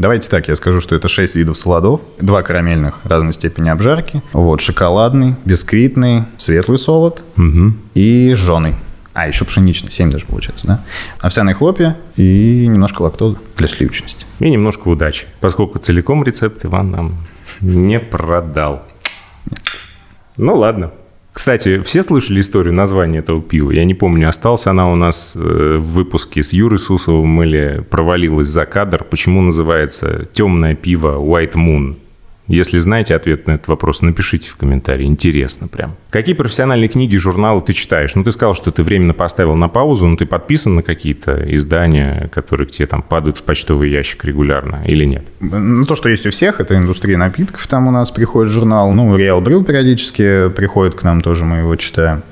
Давайте 0.00 0.30
так, 0.30 0.48
я 0.48 0.56
скажу, 0.56 0.80
что 0.80 0.94
это 0.94 1.08
6 1.08 1.34
видов 1.34 1.58
солодов, 1.58 2.00
два 2.18 2.42
карамельных 2.42 3.00
разной 3.04 3.34
степени 3.34 3.68
обжарки, 3.68 4.22
вот, 4.32 4.62
шоколадный, 4.62 5.34
бисквитный, 5.44 6.24
светлый 6.38 6.78
солод 6.78 7.22
и 7.92 8.32
жженый. 8.34 8.76
А, 9.12 9.28
еще 9.28 9.44
пшеничный, 9.44 9.92
7 9.92 10.10
даже 10.10 10.24
получается, 10.24 10.66
да? 10.66 10.84
Овсяные 11.20 11.54
хлопья 11.54 11.98
и 12.16 12.66
немножко 12.66 13.02
лактозы 13.02 13.36
для 13.58 13.68
сливочности. 13.68 14.24
И 14.38 14.48
немножко 14.48 14.88
удачи, 14.88 15.26
поскольку 15.40 15.78
целиком 15.78 16.24
рецепт 16.24 16.64
Иван 16.64 16.90
нам 16.90 17.18
не 17.60 18.00
продал. 18.00 18.82
Ну, 20.38 20.56
ладно. 20.56 20.92
Кстати, 21.40 21.80
все 21.80 22.02
слышали 22.02 22.40
историю 22.40 22.74
названия 22.74 23.20
этого 23.20 23.40
пива? 23.40 23.70
Я 23.70 23.86
не 23.86 23.94
помню, 23.94 24.28
осталась 24.28 24.66
она 24.66 24.92
у 24.92 24.94
нас 24.94 25.32
э, 25.34 25.78
в 25.78 25.94
выпуске 25.94 26.42
с 26.42 26.52
Юрой 26.52 26.78
Сусовым 26.78 27.42
или 27.42 27.82
провалилась 27.88 28.48
за 28.48 28.66
кадр. 28.66 29.04
Почему 29.04 29.40
называется 29.40 30.28
темное 30.34 30.74
пиво 30.74 31.16
White 31.18 31.54
Moon? 31.54 31.96
Если 32.50 32.78
знаете 32.78 33.14
ответ 33.14 33.46
на 33.46 33.52
этот 33.52 33.68
вопрос, 33.68 34.02
напишите 34.02 34.48
в 34.48 34.56
комментарии. 34.56 35.06
Интересно 35.06 35.68
прям. 35.68 35.94
Какие 36.10 36.34
профессиональные 36.34 36.88
книги, 36.88 37.16
журналы 37.16 37.60
ты 37.60 37.72
читаешь? 37.72 38.14
Ну, 38.16 38.24
ты 38.24 38.32
сказал, 38.32 38.54
что 38.54 38.72
ты 38.72 38.82
временно 38.82 39.14
поставил 39.14 39.54
на 39.54 39.68
паузу, 39.68 40.06
но 40.08 40.16
ты 40.16 40.26
подписан 40.26 40.74
на 40.74 40.82
какие-то 40.82 41.44
издания, 41.54 42.28
которые 42.34 42.66
к 42.66 42.72
тебе 42.72 42.86
там 42.86 43.02
падают 43.02 43.38
в 43.38 43.44
почтовый 43.44 43.90
ящик 43.90 44.24
регулярно 44.24 44.82
или 44.84 45.04
нет? 45.04 45.24
Ну, 45.38 45.84
то, 45.86 45.94
что 45.94 46.08
есть 46.08 46.26
у 46.26 46.30
всех, 46.30 46.60
это 46.60 46.76
индустрия 46.76 47.16
напитков. 47.16 47.64
Там 47.68 47.86
у 47.86 47.92
нас 47.92 48.10
приходит 48.10 48.52
журнал. 48.52 48.92
Ну, 48.92 49.16
Real 49.16 49.40
Brew 49.42 49.64
периодически 49.64 50.48
приходит 50.48 50.96
к 50.96 51.04
нам 51.04 51.20
тоже, 51.20 51.44
мы 51.44 51.58
его 51.58 51.76
читаем. 51.76 52.22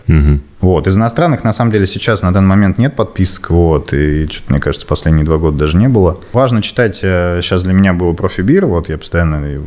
Вот. 0.61 0.89
Из 0.89 0.97
иностранных, 0.99 1.45
на 1.45 1.53
самом 1.53 1.71
деле, 1.71 1.87
сейчас 1.87 2.23
на 2.23 2.33
данный 2.33 2.49
момент 2.49 2.79
нет 2.79 2.97
подписок. 2.97 3.51
Вот. 3.51 3.93
И 3.93 4.27
что-то, 4.27 4.51
мне 4.51 4.61
кажется, 4.61 4.89
последние 4.89 5.25
два 5.25 5.39
года 5.39 5.57
даже 5.57 5.77
не 5.77 5.89
было. 5.89 6.19
Важно 6.33 6.63
читать. 6.63 6.99
э, 7.03 7.39
Сейчас 7.43 7.63
для 7.63 7.73
меня 7.73 7.93
было 7.93 8.13
профибир. 8.13 8.67
Вот 8.67 8.89
я 8.89 8.99
постоянно 8.99 9.61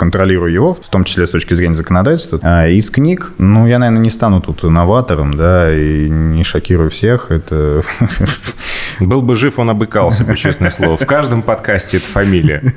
контролирую 0.00 0.50
его, 0.50 0.72
в 0.72 0.88
том 0.88 1.04
числе 1.04 1.26
с 1.26 1.30
точки 1.30 1.52
зрения 1.52 1.74
законодательства. 1.74 2.40
А 2.42 2.66
из 2.66 2.88
книг, 2.88 3.32
ну, 3.36 3.66
я, 3.66 3.78
наверное, 3.78 4.00
не 4.00 4.08
стану 4.08 4.40
тут 4.40 4.62
новатором, 4.62 5.34
да, 5.34 5.70
и 5.70 6.08
не 6.08 6.42
шокирую 6.42 6.88
всех. 6.88 7.30
Это 7.30 7.82
Был 8.98 9.20
бы 9.20 9.34
жив, 9.34 9.58
он 9.58 9.68
обыкался 9.68 10.24
бы, 10.24 10.36
честное 10.36 10.70
слово. 10.70 10.96
В 10.96 11.04
каждом 11.06 11.42
подкасте 11.42 11.98
это 11.98 12.06
фамилия 12.06 12.74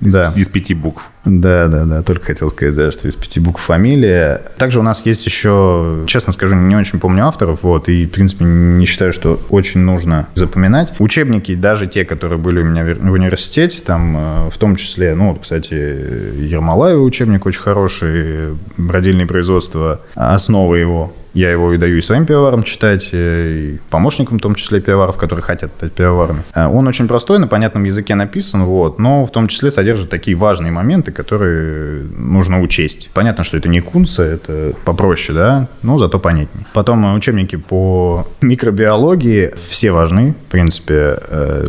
да. 0.00 0.32
из 0.36 0.48
пяти 0.48 0.74
букв. 0.74 1.10
Да, 1.24 1.68
да, 1.68 1.84
да. 1.84 2.02
Только 2.02 2.26
хотел 2.26 2.50
сказать, 2.50 2.74
да, 2.74 2.90
что 2.90 3.08
из 3.08 3.14
пяти 3.14 3.40
букв 3.40 3.62
фамилия. 3.62 4.42
Также 4.56 4.80
у 4.80 4.82
нас 4.82 5.04
есть 5.04 5.24
еще, 5.26 6.04
честно 6.06 6.32
скажу, 6.32 6.54
не 6.54 6.76
очень 6.76 6.98
помню 6.98 7.26
авторов, 7.26 7.60
вот, 7.62 7.88
и, 7.88 8.06
в 8.06 8.10
принципе, 8.10 8.44
не 8.44 8.86
считаю, 8.86 9.12
что 9.12 9.40
очень 9.50 9.80
нужно 9.80 10.26
запоминать. 10.34 10.92
Учебники, 10.98 11.54
даже 11.54 11.86
те, 11.86 12.04
которые 12.04 12.38
были 12.38 12.60
у 12.60 12.64
меня 12.64 12.84
в 12.84 13.12
университете, 13.12 13.80
там, 13.84 14.16
э, 14.16 14.50
в 14.50 14.58
том 14.58 14.76
числе, 14.76 15.14
ну, 15.14 15.30
вот, 15.30 15.42
кстати, 15.42 15.74
Ермолаева 15.74 17.02
учебник 17.02 17.46
очень 17.46 17.60
хороший, 17.60 18.56
бродильные 18.76 19.26
производства, 19.26 20.00
основа 20.14 20.74
его. 20.74 21.12
Я 21.38 21.52
его 21.52 21.72
и 21.72 21.78
даю 21.78 21.98
и 21.98 22.00
своим 22.00 22.26
пивоварам 22.26 22.64
читать, 22.64 23.10
э, 23.12 23.76
и 23.76 23.78
помощникам, 23.90 24.38
в 24.38 24.40
том 24.40 24.56
числе 24.56 24.80
пивоваров, 24.80 25.16
которые 25.16 25.44
хотят 25.44 25.70
стать 25.76 25.92
пивоварами. 25.92 26.42
Э, 26.52 26.66
Он 26.66 26.88
очень 26.88 27.06
простой, 27.06 27.38
на 27.38 27.46
понятном 27.46 27.84
языке 27.84 28.16
написан, 28.16 28.64
вот, 28.64 28.98
но 28.98 29.24
в 29.24 29.30
том 29.30 29.46
числе 29.46 29.70
содержит 29.70 30.10
такие 30.10 30.36
важные 30.36 30.72
моменты, 30.72 31.12
которые 31.12 32.02
нужно 32.16 32.60
учесть. 32.60 33.10
Понятно, 33.14 33.44
что 33.44 33.56
это 33.56 33.68
не 33.68 33.80
кунца, 33.80 34.24
это 34.24 34.72
попроще, 34.84 35.38
да, 35.38 35.68
но 35.82 35.98
зато 35.98 36.18
понятнее. 36.18 36.66
Потом 36.72 37.06
э, 37.06 37.14
учебники 37.14 37.54
по 37.54 38.26
микробиологии 38.40 39.52
все 39.70 39.92
важны, 39.92 40.34
в 40.48 40.50
принципе, 40.50 41.20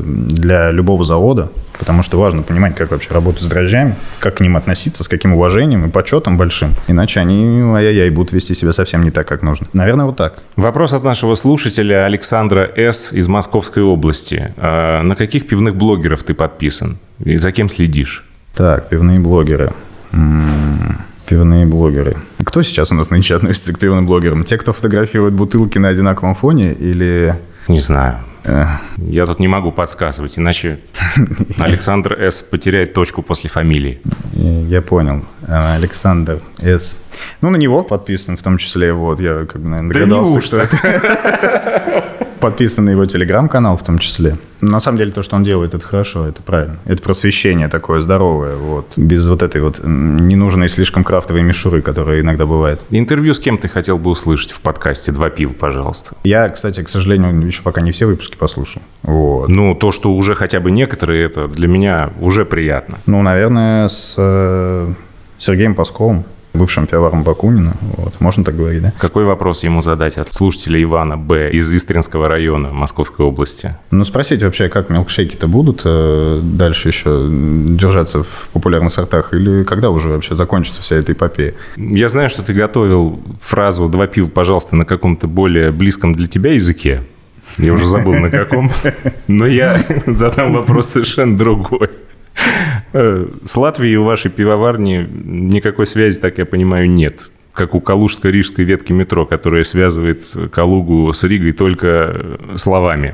для 0.02 0.72
любого 0.72 1.06
завода, 1.06 1.52
потому 1.80 2.04
что 2.04 2.20
важно 2.20 2.44
понимать, 2.44 2.76
как 2.76 2.92
вообще 2.92 3.12
работать 3.14 3.42
с 3.44 3.48
дрожжами, 3.48 3.96
как 4.20 4.36
к 4.36 4.40
ним 4.42 4.56
относиться, 4.58 5.04
с 5.04 5.08
каким 5.08 5.34
уважением 5.34 5.86
и 5.86 5.90
почетом 5.90 6.38
большим. 6.38 6.76
Иначе 6.88 7.20
они, 7.22 7.62
ай-яй-яй, 7.76 8.10
будут 8.12 8.32
вести 8.34 8.54
себя 8.54 8.72
совсем 8.74 9.02
не 9.04 9.10
так, 9.12 9.28
как 9.28 9.42
нужно. 9.42 9.68
Наверное, 9.74 10.06
вот 10.06 10.18
так. 10.18 10.40
Вопрос 10.56 10.94
от 10.94 11.04
нашего 11.04 11.34
слушателя 11.36 12.06
Александра 12.06 12.70
С. 12.76 13.12
из 13.14 13.28
Московской 13.28 13.82
области. 13.82 14.54
А 14.58 15.02
На 15.02 15.16
каких 15.16 15.48
пивных 15.48 15.76
блогеров 15.76 16.24
ты 16.24 16.34
подписан? 16.34 16.98
И 17.24 17.38
за 17.38 17.52
кем 17.52 17.70
следишь? 17.70 18.26
Так, 18.56 18.90
пивные 18.90 19.20
блогеры. 19.20 19.72
М, 20.12 20.98
Пивные 21.28 21.66
блогеры. 21.68 22.18
Кто 22.44 22.64
сейчас 22.64 22.92
у 22.92 22.96
нас 22.96 23.12
нынче 23.12 23.36
относится 23.36 23.72
к 23.72 23.78
пивным 23.80 24.06
блогерам? 24.08 24.44
Те, 24.44 24.58
кто 24.58 24.74
фотографирует 24.74 25.34
бутылки 25.36 25.78
на 25.78 25.90
одинаковом 25.90 26.34
фоне 26.34 26.74
или... 26.74 27.36
Не 27.68 27.80
знаю. 27.80 28.18
Э, 28.50 28.66
Я 28.98 29.26
тут 29.26 29.40
не 29.40 29.48
могу 29.48 29.72
подсказывать, 29.72 30.38
иначе 30.38 30.80
Александр 31.58 32.14
С. 32.20 32.42
потеряет 32.42 32.94
точку 32.94 33.22
после 33.22 33.50
фамилии. 33.50 34.02
Я 34.34 34.60
я 34.80 34.82
понял. 34.82 35.24
Э, 35.48 35.76
Александр 35.76 36.40
С. 36.58 37.02
Ну, 37.42 37.50
на 37.50 37.58
него 37.58 37.84
подписан, 37.84 38.38
в 38.38 38.42
том 38.42 38.58
числе, 38.58 38.94
вот, 38.94 39.20
я 39.20 39.46
как 39.46 39.62
бы, 39.62 39.68
наверное, 39.70 39.94
Да 39.94 40.00
догадался, 40.00 40.32
неужто? 40.34 40.48
что 40.48 40.58
это. 40.62 42.04
Подписан 42.40 42.86
на 42.86 42.92
его 42.92 43.06
телеграм-канал 43.06 43.78
в 43.78 43.84
том 43.84 44.00
числе. 44.00 44.38
На 44.62 44.80
самом 44.80 44.98
деле, 44.98 45.12
то, 45.12 45.24
что 45.24 45.36
он 45.36 45.44
делает, 45.44 45.74
это 45.74 45.84
хорошо, 45.84 46.28
это 46.28 46.42
правильно. 46.42 46.78
Это 46.86 47.02
просвещение 47.02 47.70
такое 47.70 48.02
здоровое, 48.02 48.56
вот. 48.56 48.94
Без 48.98 49.28
вот 49.28 49.42
этой 49.42 49.62
вот 49.62 49.80
ненужной 49.84 50.68
слишком 50.68 51.04
крафтовой 51.04 51.44
мишуры, 51.44 51.82
которая 51.82 52.22
иногда 52.22 52.46
бывает. 52.46 52.82
Интервью 52.90 53.34
с 53.34 53.40
кем 53.40 53.58
ты 53.58 53.70
хотел 53.70 53.98
бы 53.98 54.10
услышать 54.10 54.52
в 54.52 54.60
подкасте 54.60 55.12
«Два 55.12 55.30
пива», 55.30 55.54
пожалуйста? 55.54 56.16
Я, 56.24 56.50
кстати, 56.50 56.84
к 56.84 56.90
сожалению, 56.90 57.46
еще 57.46 57.62
пока 57.62 57.82
не 57.82 57.92
все 57.92 58.06
выпуски 58.06 58.36
послушал. 58.36 58.82
Вот. 59.04 59.48
Ну, 59.48 59.76
то, 59.76 59.92
что 59.92 60.14
уже 60.14 60.36
хотя 60.36 60.60
бы 60.60 60.72
некоторые, 60.72 61.26
это 61.26 61.48
для 61.48 61.68
меня 61.68 62.12
уже 62.20 62.46
приятно. 62.46 63.00
Ну, 63.06 63.22
наверное, 63.22 63.88
с 63.88 64.16
э, 64.18 64.94
Сергеем 65.38 65.76
Пасковым. 65.76 66.26
Бывшим 66.54 66.88
пивоваром 66.88 67.24
Бакунина. 67.24 67.74
Вот. 67.82 68.20
Можно 68.20 68.44
так 68.44 68.56
говорить, 68.56 68.82
да? 68.82 68.94
Какой 68.98 69.24
вопрос 69.24 69.64
ему 69.64 69.82
задать 69.82 70.18
от 70.18 70.34
слушателя 70.34 70.82
Ивана 70.82 71.18
Б. 71.18 71.52
из 71.52 71.74
Истринского 71.74 72.28
района 72.28 72.72
Московской 72.72 73.26
области? 73.26 73.76
Ну, 73.92 74.04
спросить 74.04 74.44
вообще, 74.44 74.70
как 74.70 74.90
милкшейки-то 74.90 75.48
будут 75.48 75.82
э, 75.86 76.40
дальше 76.44 76.90
еще 76.90 77.28
держаться 77.30 78.24
в 78.24 78.50
популярных 78.54 78.92
сортах, 78.92 79.34
или 79.34 79.64
когда 79.64 79.90
уже 79.90 80.10
вообще 80.10 80.36
закончится 80.36 80.82
вся 80.82 80.96
эта 80.96 81.12
эпопея? 81.12 81.54
Я 81.78 82.10
знаю, 82.10 82.30
что 82.30 82.42
ты 82.42 82.54
готовил 82.54 83.20
фразу 83.40 83.88
«два 83.88 84.08
пива, 84.08 84.28
пожалуйста» 84.28 84.76
на 84.76 84.86
каком-то 84.86 85.28
более 85.28 85.72
близком 85.72 86.14
для 86.14 86.28
тебя 86.28 86.54
языке. 86.54 87.04
Я 87.58 87.74
уже 87.74 87.86
забыл 87.86 88.14
на 88.14 88.30
каком. 88.30 88.72
Но 89.28 89.48
я 89.48 89.80
задам 90.06 90.54
вопрос 90.54 90.90
совершенно 90.90 91.38
другой. 91.38 91.90
Э, 92.94 93.28
с 93.44 93.56
Латвией 93.56 93.98
у 93.98 94.04
вашей 94.04 94.32
пивоварни 94.32 95.08
никакой 95.24 95.86
связи, 95.86 96.20
так 96.20 96.38
я 96.38 96.46
понимаю, 96.46 96.90
нет. 96.90 97.30
Как 97.54 97.76
у 97.76 97.80
Калужско-Рижской 97.80 98.64
ветки 98.64 98.94
метро, 98.94 99.26
которая 99.26 99.64
связывает 99.64 100.24
Калугу 100.52 101.12
с 101.12 101.24
Ригой 101.24 101.52
только 101.52 102.38
словами. 102.56 103.14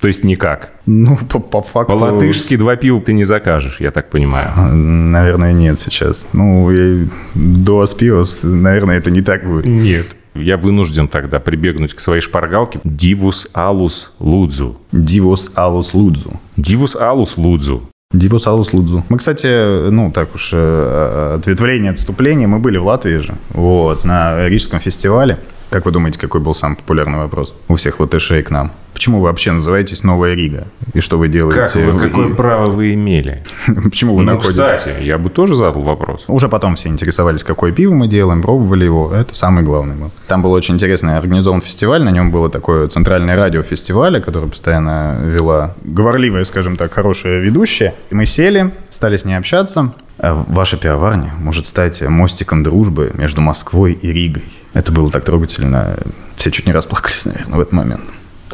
То 0.00 0.08
есть 0.08 0.22
никак. 0.22 0.72
Ну, 0.86 1.16
по, 1.16 1.38
по 1.38 1.62
факту... 1.62 1.98
По-латышски 1.98 2.56
два 2.56 2.76
пива 2.76 3.00
ты 3.00 3.12
не 3.12 3.24
закажешь, 3.24 3.80
я 3.80 3.90
так 3.90 4.10
понимаю. 4.10 4.50
Наверное, 4.74 5.52
нет 5.52 5.78
сейчас. 5.78 6.28
Ну, 6.32 6.70
я... 6.70 7.06
до 7.34 7.86
пивос, 7.86 8.42
наверное, 8.44 8.98
это 8.98 9.10
не 9.10 9.22
так 9.22 9.46
будет. 9.46 9.66
Нет. 9.66 10.06
Я 10.34 10.56
вынужден 10.56 11.08
тогда 11.08 11.38
прибегнуть 11.38 11.94
к 11.94 12.00
своей 12.00 12.20
шпаргалке. 12.20 12.80
Дивус 12.84 13.48
алус 13.54 14.12
лудзу. 14.18 14.76
Дивус 14.92 15.52
алус 15.54 15.94
лудзу. 15.94 16.40
Дивус 16.56 16.96
алус 16.96 17.38
лудзу. 17.38 17.88
Дивус 18.14 18.46
алус 18.46 18.72
лудзу. 18.72 19.02
Мы, 19.08 19.18
кстати, 19.18 19.90
ну, 19.90 20.12
так 20.12 20.34
уж, 20.34 20.50
э, 20.52 21.34
ответвление, 21.36 21.90
отступление, 21.90 22.46
мы 22.46 22.60
были 22.60 22.78
в 22.78 22.86
Латвии 22.86 23.16
же, 23.16 23.34
вот, 23.50 24.04
на 24.04 24.48
Рижском 24.48 24.78
фестивале. 24.78 25.36
Как 25.74 25.86
вы 25.86 25.90
думаете, 25.90 26.20
какой 26.20 26.40
был 26.40 26.54
самый 26.54 26.76
популярный 26.76 27.18
вопрос 27.18 27.52
у 27.66 27.74
всех 27.74 27.98
латышей 27.98 28.44
к 28.44 28.50
нам? 28.50 28.70
Почему 28.92 29.18
вы 29.18 29.24
вообще 29.24 29.50
называетесь 29.50 30.04
Новая 30.04 30.34
Рига? 30.34 30.68
И 30.92 31.00
что 31.00 31.18
вы 31.18 31.26
делаете? 31.26 31.80
Как 31.80 31.94
вы, 31.94 31.98
какое 31.98 32.28
и... 32.28 32.32
право 32.32 32.70
вы 32.70 32.94
имели? 32.94 33.42
Почему 33.82 34.14
вы 34.14 34.22
ну, 34.22 34.34
находитесь? 34.34 34.54
кстати, 34.54 35.02
я 35.02 35.18
бы 35.18 35.30
тоже 35.30 35.56
задал 35.56 35.82
вопрос. 35.82 36.26
Уже 36.28 36.48
потом 36.48 36.76
все 36.76 36.90
интересовались, 36.90 37.42
какое 37.42 37.72
пиво 37.72 37.92
мы 37.92 38.06
делаем, 38.06 38.40
пробовали 38.40 38.84
его. 38.84 39.12
Это 39.12 39.34
самый 39.34 39.64
главный 39.64 39.96
был. 39.96 40.12
Там 40.28 40.42
был 40.42 40.52
очень 40.52 40.74
интересный 40.74 41.18
организован 41.18 41.60
фестиваль, 41.60 42.04
на 42.04 42.10
нем 42.10 42.30
было 42.30 42.48
такое 42.48 42.86
центральное 42.86 43.34
радио 43.34 43.64
фестиваля, 43.64 44.20
которое 44.20 44.46
постоянно 44.46 45.18
вела 45.24 45.74
говорливая, 45.82 46.44
скажем 46.44 46.76
так, 46.76 46.92
хорошая 46.92 47.40
ведущая. 47.40 47.94
И 48.10 48.14
мы 48.14 48.26
сели, 48.26 48.70
стали 48.90 49.16
с 49.16 49.24
ней 49.24 49.34
общаться. 49.34 49.92
А 50.18 50.34
ваша 50.48 50.76
пивоварня 50.76 51.32
может 51.38 51.66
стать 51.66 52.02
мостиком 52.02 52.62
дружбы 52.62 53.12
между 53.14 53.40
Москвой 53.40 53.92
и 53.92 54.12
Ригой. 54.12 54.44
Это 54.72 54.92
было 54.92 55.10
так 55.10 55.24
трогательно. 55.24 55.96
Все 56.36 56.50
чуть 56.50 56.66
не 56.66 56.72
расплакались, 56.72 57.24
наверное, 57.24 57.56
в 57.56 57.60
этот 57.60 57.72
момент 57.72 58.02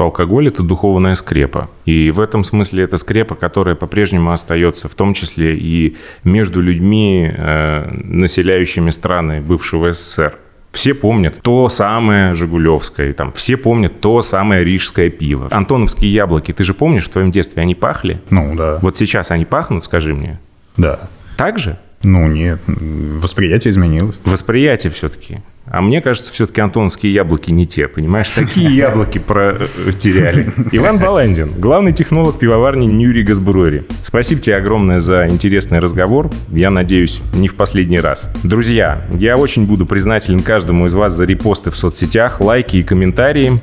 алкоголь– 0.00 0.48
это 0.48 0.62
духовная 0.62 1.14
скрепа. 1.14 1.68
И 1.84 2.10
в 2.10 2.20
этом 2.20 2.44
смысле 2.44 2.84
это 2.84 2.96
скрепа, 2.96 3.34
которая 3.34 3.74
по-прежнему 3.74 4.32
остается 4.32 4.88
в 4.88 4.94
том 4.94 5.14
числе 5.14 5.56
и 5.56 5.96
между 6.24 6.60
людьми, 6.60 7.30
э, 7.32 7.90
населяющими 8.04 8.90
страны 8.90 9.40
бывшего 9.40 9.92
СССР. 9.92 10.34
Все 10.72 10.94
помнят 10.94 11.40
то 11.42 11.68
самое 11.68 12.34
Жигулевское, 12.34 13.12
там, 13.12 13.32
все 13.32 13.56
помнят 13.56 14.00
то 14.00 14.22
самое 14.22 14.62
рижское 14.62 15.10
пиво. 15.10 15.48
Антоновские 15.50 16.12
яблоки, 16.12 16.52
ты 16.52 16.62
же 16.62 16.74
помнишь, 16.74 17.06
в 17.06 17.08
твоем 17.08 17.32
детстве 17.32 17.62
они 17.62 17.74
пахли? 17.74 18.20
Ну, 18.30 18.54
да. 18.54 18.78
Вот 18.80 18.96
сейчас 18.96 19.32
они 19.32 19.44
пахнут, 19.44 19.82
скажи 19.82 20.14
мне? 20.14 20.38
Да. 20.76 21.08
Так 21.40 21.58
же? 21.58 21.78
Ну, 22.02 22.28
нет, 22.28 22.60
восприятие 22.66 23.70
изменилось. 23.70 24.20
Восприятие 24.26 24.92
все-таки. 24.92 25.38
А 25.64 25.80
мне 25.80 26.02
кажется, 26.02 26.30
все-таки 26.34 26.60
антоновские 26.60 27.14
яблоки 27.14 27.50
не 27.50 27.64
те, 27.64 27.88
понимаешь? 27.88 28.28
Такие 28.28 28.68
яблоки 28.76 29.16
потеряли. 29.16 30.52
Иван 30.70 30.98
Баландин, 30.98 31.50
главный 31.56 31.94
технолог 31.94 32.38
пивоварни 32.38 32.84
Ньюри 32.84 33.22
Газбруэри. 33.22 33.84
Спасибо 34.02 34.42
тебе 34.42 34.56
огромное 34.56 35.00
за 35.00 35.30
интересный 35.30 35.78
разговор. 35.78 36.30
Я 36.50 36.70
надеюсь, 36.70 37.22
не 37.32 37.48
в 37.48 37.54
последний 37.54 38.00
раз. 38.00 38.30
Друзья, 38.42 39.00
я 39.14 39.36
очень 39.36 39.64
буду 39.64 39.86
признателен 39.86 40.42
каждому 40.42 40.84
из 40.84 40.92
вас 40.92 41.14
за 41.14 41.24
репосты 41.24 41.70
в 41.70 41.76
соцсетях, 41.76 42.42
лайки 42.42 42.76
и 42.76 42.82
комментарии 42.82 43.58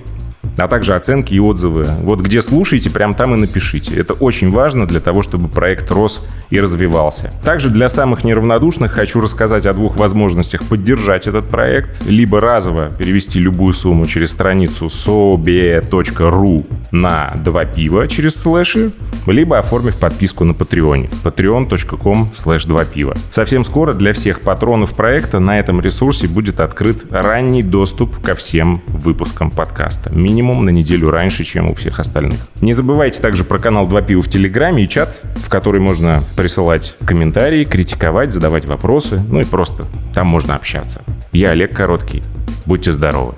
а 0.57 0.67
также 0.67 0.95
оценки 0.95 1.33
и 1.33 1.39
отзывы. 1.39 1.85
Вот 2.01 2.19
где 2.21 2.41
слушаете, 2.41 2.89
прям 2.89 3.13
там 3.13 3.35
и 3.35 3.37
напишите. 3.37 3.95
Это 3.95 4.13
очень 4.13 4.51
важно 4.51 4.87
для 4.87 4.99
того, 4.99 5.21
чтобы 5.21 5.47
проект 5.47 5.91
рос 5.91 6.25
и 6.49 6.59
развивался. 6.59 7.31
Также 7.43 7.69
для 7.69 7.89
самых 7.89 8.23
неравнодушных 8.23 8.91
хочу 8.91 9.19
рассказать 9.19 9.65
о 9.65 9.73
двух 9.73 9.97
возможностях 9.97 10.63
поддержать 10.63 11.27
этот 11.27 11.49
проект. 11.49 12.05
Либо 12.07 12.39
разово 12.39 12.89
перевести 12.89 13.39
любую 13.39 13.73
сумму 13.73 14.05
через 14.05 14.31
страницу 14.31 14.85
sobe.ru 14.85 16.65
на 16.91 17.33
два 17.43 17.65
пива 17.65 18.07
через 18.07 18.35
слэши, 18.35 18.91
либо 19.25 19.57
оформив 19.57 19.97
подписку 19.97 20.43
на 20.43 20.53
Патреоне 20.53 21.09
patreon.com 21.23 22.29
slash 22.33 22.67
2 22.67 22.85
пива. 22.85 23.15
Совсем 23.29 23.63
скоро 23.63 23.93
для 23.93 24.13
всех 24.13 24.41
патронов 24.41 24.95
проекта 24.95 25.39
на 25.39 25.59
этом 25.59 25.81
ресурсе 25.81 26.27
будет 26.27 26.59
открыт 26.59 27.05
ранний 27.11 27.63
доступ 27.63 28.21
ко 28.21 28.35
всем 28.35 28.81
выпускам 28.87 29.51
подкаста. 29.51 30.11
Минимум 30.37 30.65
на 30.65 30.69
неделю 30.69 31.09
раньше, 31.09 31.43
чем 31.43 31.71
у 31.71 31.73
всех 31.73 31.99
остальных. 31.99 32.37
Не 32.61 32.71
забывайте 32.71 33.19
также 33.19 33.43
про 33.43 33.57
канал 33.57 33.87
2 33.87 34.03
пива 34.03 34.21
в 34.21 34.29
Телеграме 34.29 34.83
и 34.83 34.87
чат, 34.87 35.19
в 35.43 35.49
который 35.49 35.81
можно 35.81 36.23
присылать 36.35 36.93
комментарии, 37.03 37.65
критиковать, 37.65 38.31
задавать 38.31 38.65
вопросы, 38.65 39.19
ну 39.31 39.39
и 39.39 39.45
просто 39.45 39.85
там 40.13 40.27
можно 40.27 40.53
общаться. 40.53 41.01
Я 41.31 41.49
Олег 41.49 41.75
Короткий. 41.75 42.21
Будьте 42.67 42.93
здоровы. 42.93 43.33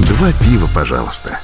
Два 0.00 0.28
пива, 0.44 0.68
пожалуйста. 0.74 1.40